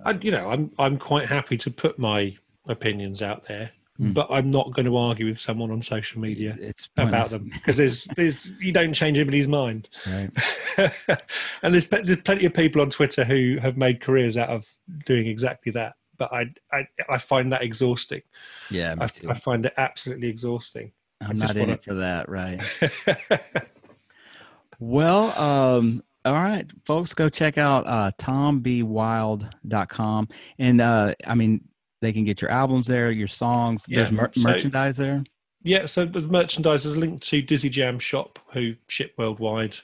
I, 0.06 0.12
you 0.22 0.30
know, 0.32 0.50
I'm 0.52 0.72
I'm 0.78 0.98
quite 1.00 1.28
happy 1.28 1.58
to 1.58 1.72
put 1.72 1.98
my 1.98 2.36
opinions 2.68 3.22
out 3.24 3.48
there, 3.48 3.72
Hmm. 3.98 4.12
but 4.14 4.28
I'm 4.30 4.52
not 4.52 4.74
going 4.74 4.86
to 4.86 4.96
argue 4.96 5.26
with 5.26 5.40
someone 5.40 5.72
on 5.72 5.82
social 5.82 6.22
media 6.22 6.56
it's 6.60 6.88
about 6.98 7.30
them 7.30 7.46
because 7.52 7.78
there's 7.78 8.06
there's 8.16 8.52
you 8.60 8.72
don't 8.72 8.94
change 8.94 9.18
anybody's 9.18 9.48
mind. 9.48 9.90
right 10.06 10.30
and 11.64 11.74
there's 11.74 11.86
there's 11.86 12.22
plenty 12.22 12.46
of 12.46 12.54
people 12.54 12.80
on 12.84 12.92
Twitter 12.92 13.24
who 13.24 13.58
have 13.60 13.76
made 13.76 14.00
careers 14.00 14.38
out 14.38 14.50
of 14.50 14.66
doing 15.06 15.26
exactly 15.26 15.72
that. 15.72 15.94
But 16.18 16.32
I 16.34 16.46
I, 16.72 16.88
I 17.10 17.18
find 17.18 17.52
that 17.54 17.64
exhausting. 17.64 18.22
yeah 18.72 18.96
me 18.96 19.04
I, 19.04 19.08
too. 19.08 19.30
I 19.30 19.34
find 19.34 19.66
it 19.66 19.74
absolutely 19.78 20.30
exhausting. 20.30 20.92
i'm 21.22 21.38
not 21.38 21.56
in 21.58 21.70
it 21.72 21.84
for 21.84 21.96
that 21.96 22.30
right 22.30 22.62
Well, 24.80 25.38
um, 25.42 26.04
all 26.24 26.34
right, 26.34 26.70
folks, 26.86 27.14
go 27.14 27.30
check 27.30 27.58
out 27.58 27.88
uh, 27.88 28.12
tombewild.com. 28.20 30.28
And 30.60 30.82
uh, 30.82 31.16
I 31.26 31.36
mean, 31.36 31.62
they 32.02 32.14
can 32.14 32.26
get 32.26 32.42
your 32.42 32.52
albums 32.52 32.88
there, 32.88 33.12
your 33.12 33.28
songs. 33.28 33.86
Yeah, 33.88 34.00
There's 34.00 34.12
mer- 34.12 34.32
so- 34.36 34.42
merchandise 34.42 34.98
there. 34.98 35.24
Yeah, 35.64 35.88
so 35.88 36.06
the 36.06 36.22
merchandise 36.22 36.86
is 36.86 36.96
linked 36.96 37.28
to 37.30 37.42
Dizzyjam 37.42 38.00
Shop, 38.00 38.38
who 38.54 38.76
ship 38.88 39.16
worldwide, 39.18 39.76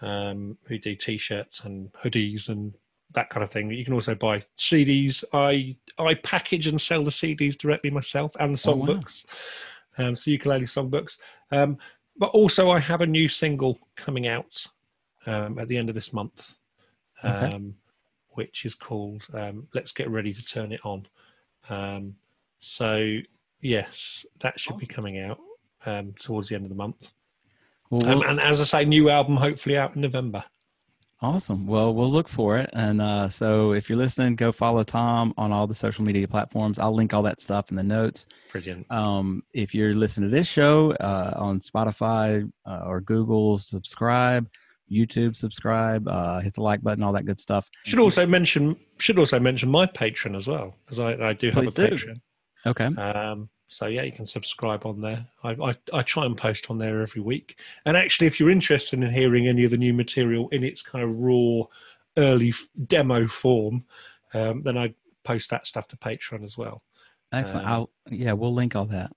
um, 0.00 0.56
who 0.62 0.78
do 0.78 0.94
t-shirts 0.94 1.62
and 1.64 1.92
hoodies 1.92 2.48
and 2.48 2.72
that 3.14 3.30
kind 3.30 3.42
of 3.42 3.50
thing. 3.50 3.70
You 3.70 3.84
can 3.84 3.94
also 3.94 4.14
buy 4.14 4.44
CDs. 4.58 5.24
I 5.32 5.76
I 5.98 6.14
package 6.14 6.66
and 6.66 6.80
sell 6.80 7.02
the 7.04 7.10
CDs 7.10 7.56
directly 7.56 7.90
myself 7.90 8.32
and 8.38 8.54
the 8.54 8.70
Oh, 8.70 8.74
wow. 8.76 8.86
songbooks, 8.86 9.24
um, 9.98 10.14
so 10.16 10.30
ukulele 10.30 10.66
songbooks. 10.66 11.16
Um, 11.50 11.78
but 12.16 12.30
also, 12.30 12.70
I 12.70 12.78
have 12.80 13.00
a 13.00 13.06
new 13.06 13.28
single 13.28 13.78
coming 13.96 14.26
out 14.26 14.66
um, 15.26 15.58
at 15.58 15.68
the 15.68 15.76
end 15.76 15.88
of 15.88 15.94
this 15.94 16.12
month, 16.12 16.54
Okay. 17.24 17.52
um, 17.54 17.74
which 18.30 18.64
is 18.64 18.74
called 18.74 19.26
um, 19.32 19.66
"Let's 19.74 19.92
Get 19.92 20.10
Ready 20.10 20.34
to 20.34 20.44
Turn 20.44 20.72
It 20.72 20.80
On." 20.84 21.06
Um, 21.68 22.14
so 22.60 23.18
yes, 23.60 24.26
that 24.40 24.58
should 24.58 24.78
be 24.78 24.86
coming 24.86 25.18
out 25.20 25.38
um, 25.86 26.12
towards 26.20 26.48
the 26.48 26.54
end 26.56 26.64
of 26.64 26.70
the 26.70 26.74
month. 26.76 27.12
Well, 27.90 28.22
and 28.28 28.38
as 28.40 28.60
I 28.60 28.64
say, 28.64 28.84
new 28.84 29.08
album 29.08 29.36
hopefully 29.36 29.78
out 29.78 29.94
in 29.96 30.02
November. 30.02 30.44
Awesome. 31.20 31.66
Well, 31.66 31.94
we'll 31.94 32.10
look 32.10 32.28
for 32.28 32.58
it. 32.58 32.70
And 32.72 33.00
uh, 33.00 33.28
so 33.28 33.72
if 33.72 33.88
you're 33.88 33.98
listening, 33.98 34.36
go 34.36 34.52
follow 34.52 34.84
Tom 34.84 35.34
on 35.36 35.50
all 35.50 35.66
the 35.66 35.74
social 35.74 36.04
media 36.04 36.28
platforms. 36.28 36.78
I'll 36.78 36.94
link 36.94 37.12
all 37.12 37.22
that 37.22 37.40
stuff 37.40 37.70
in 37.70 37.76
the 37.76 37.82
notes. 37.82 38.28
Brilliant. 38.52 38.90
Um, 38.90 39.42
if 39.52 39.74
you're 39.74 39.94
listening 39.94 40.30
to 40.30 40.36
this 40.36 40.46
show 40.46 40.92
uh, 40.92 41.34
on 41.36 41.58
Spotify 41.58 42.48
uh, 42.64 42.82
or 42.86 43.00
Google, 43.00 43.58
subscribe. 43.58 44.48
YouTube, 44.90 45.36
subscribe. 45.36 46.08
Uh, 46.08 46.40
hit 46.40 46.54
the 46.54 46.62
like 46.62 46.82
button, 46.82 47.02
all 47.02 47.12
that 47.12 47.26
good 47.26 47.40
stuff. 47.40 47.68
Should 47.84 47.98
also 47.98 48.24
mention 48.24 48.74
should 48.96 49.18
also 49.18 49.38
mention 49.38 49.68
my 49.70 49.86
Patreon 49.86 50.34
as 50.34 50.46
well, 50.48 50.76
because 50.86 50.98
I, 50.98 51.12
I 51.28 51.32
do 51.34 51.50
have 51.50 51.64
Please 51.64 51.78
a 51.78 51.90
do. 51.90 51.96
Patreon. 51.96 52.20
Okay. 52.64 52.86
Um, 52.86 53.50
so 53.68 53.86
yeah, 53.86 54.02
you 54.02 54.12
can 54.12 54.26
subscribe 54.26 54.86
on 54.86 55.00
there. 55.00 55.26
I, 55.44 55.50
I 55.50 55.74
I 55.92 56.02
try 56.02 56.24
and 56.24 56.36
post 56.36 56.70
on 56.70 56.78
there 56.78 57.02
every 57.02 57.20
week. 57.20 57.58
And 57.84 57.96
actually, 57.96 58.26
if 58.26 58.40
you're 58.40 58.50
interested 58.50 59.02
in 59.02 59.10
hearing 59.10 59.46
any 59.46 59.64
of 59.64 59.70
the 59.70 59.76
new 59.76 59.92
material 59.92 60.48
in 60.48 60.64
its 60.64 60.80
kind 60.80 61.04
of 61.04 61.18
raw, 61.18 61.64
early 62.16 62.54
demo 62.86 63.26
form, 63.28 63.84
um, 64.32 64.62
then 64.62 64.78
I 64.78 64.94
post 65.22 65.50
that 65.50 65.66
stuff 65.66 65.86
to 65.88 65.96
Patreon 65.96 66.44
as 66.44 66.56
well. 66.56 66.82
Excellent. 67.32 67.66
Um, 67.66 67.72
I'll 67.72 67.90
yeah, 68.10 68.32
we'll 68.32 68.54
link 68.54 68.74
all 68.74 68.86
that. 68.86 69.12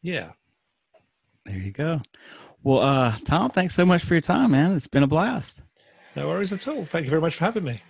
Yeah. 0.00 0.32
There 1.44 1.58
you 1.58 1.70
go. 1.72 2.00
Well, 2.62 2.78
uh, 2.78 3.16
Tom, 3.24 3.50
thanks 3.50 3.74
so 3.74 3.84
much 3.84 4.04
for 4.04 4.14
your 4.14 4.20
time, 4.20 4.52
man. 4.52 4.72
It's 4.72 4.86
been 4.86 5.02
a 5.02 5.08
blast. 5.08 5.60
No 6.16 6.28
worries 6.28 6.52
at 6.52 6.66
all. 6.68 6.86
Thank 6.86 7.04
you 7.04 7.10
very 7.10 7.20
much 7.20 7.34
for 7.34 7.44
having 7.44 7.64
me. 7.64 7.82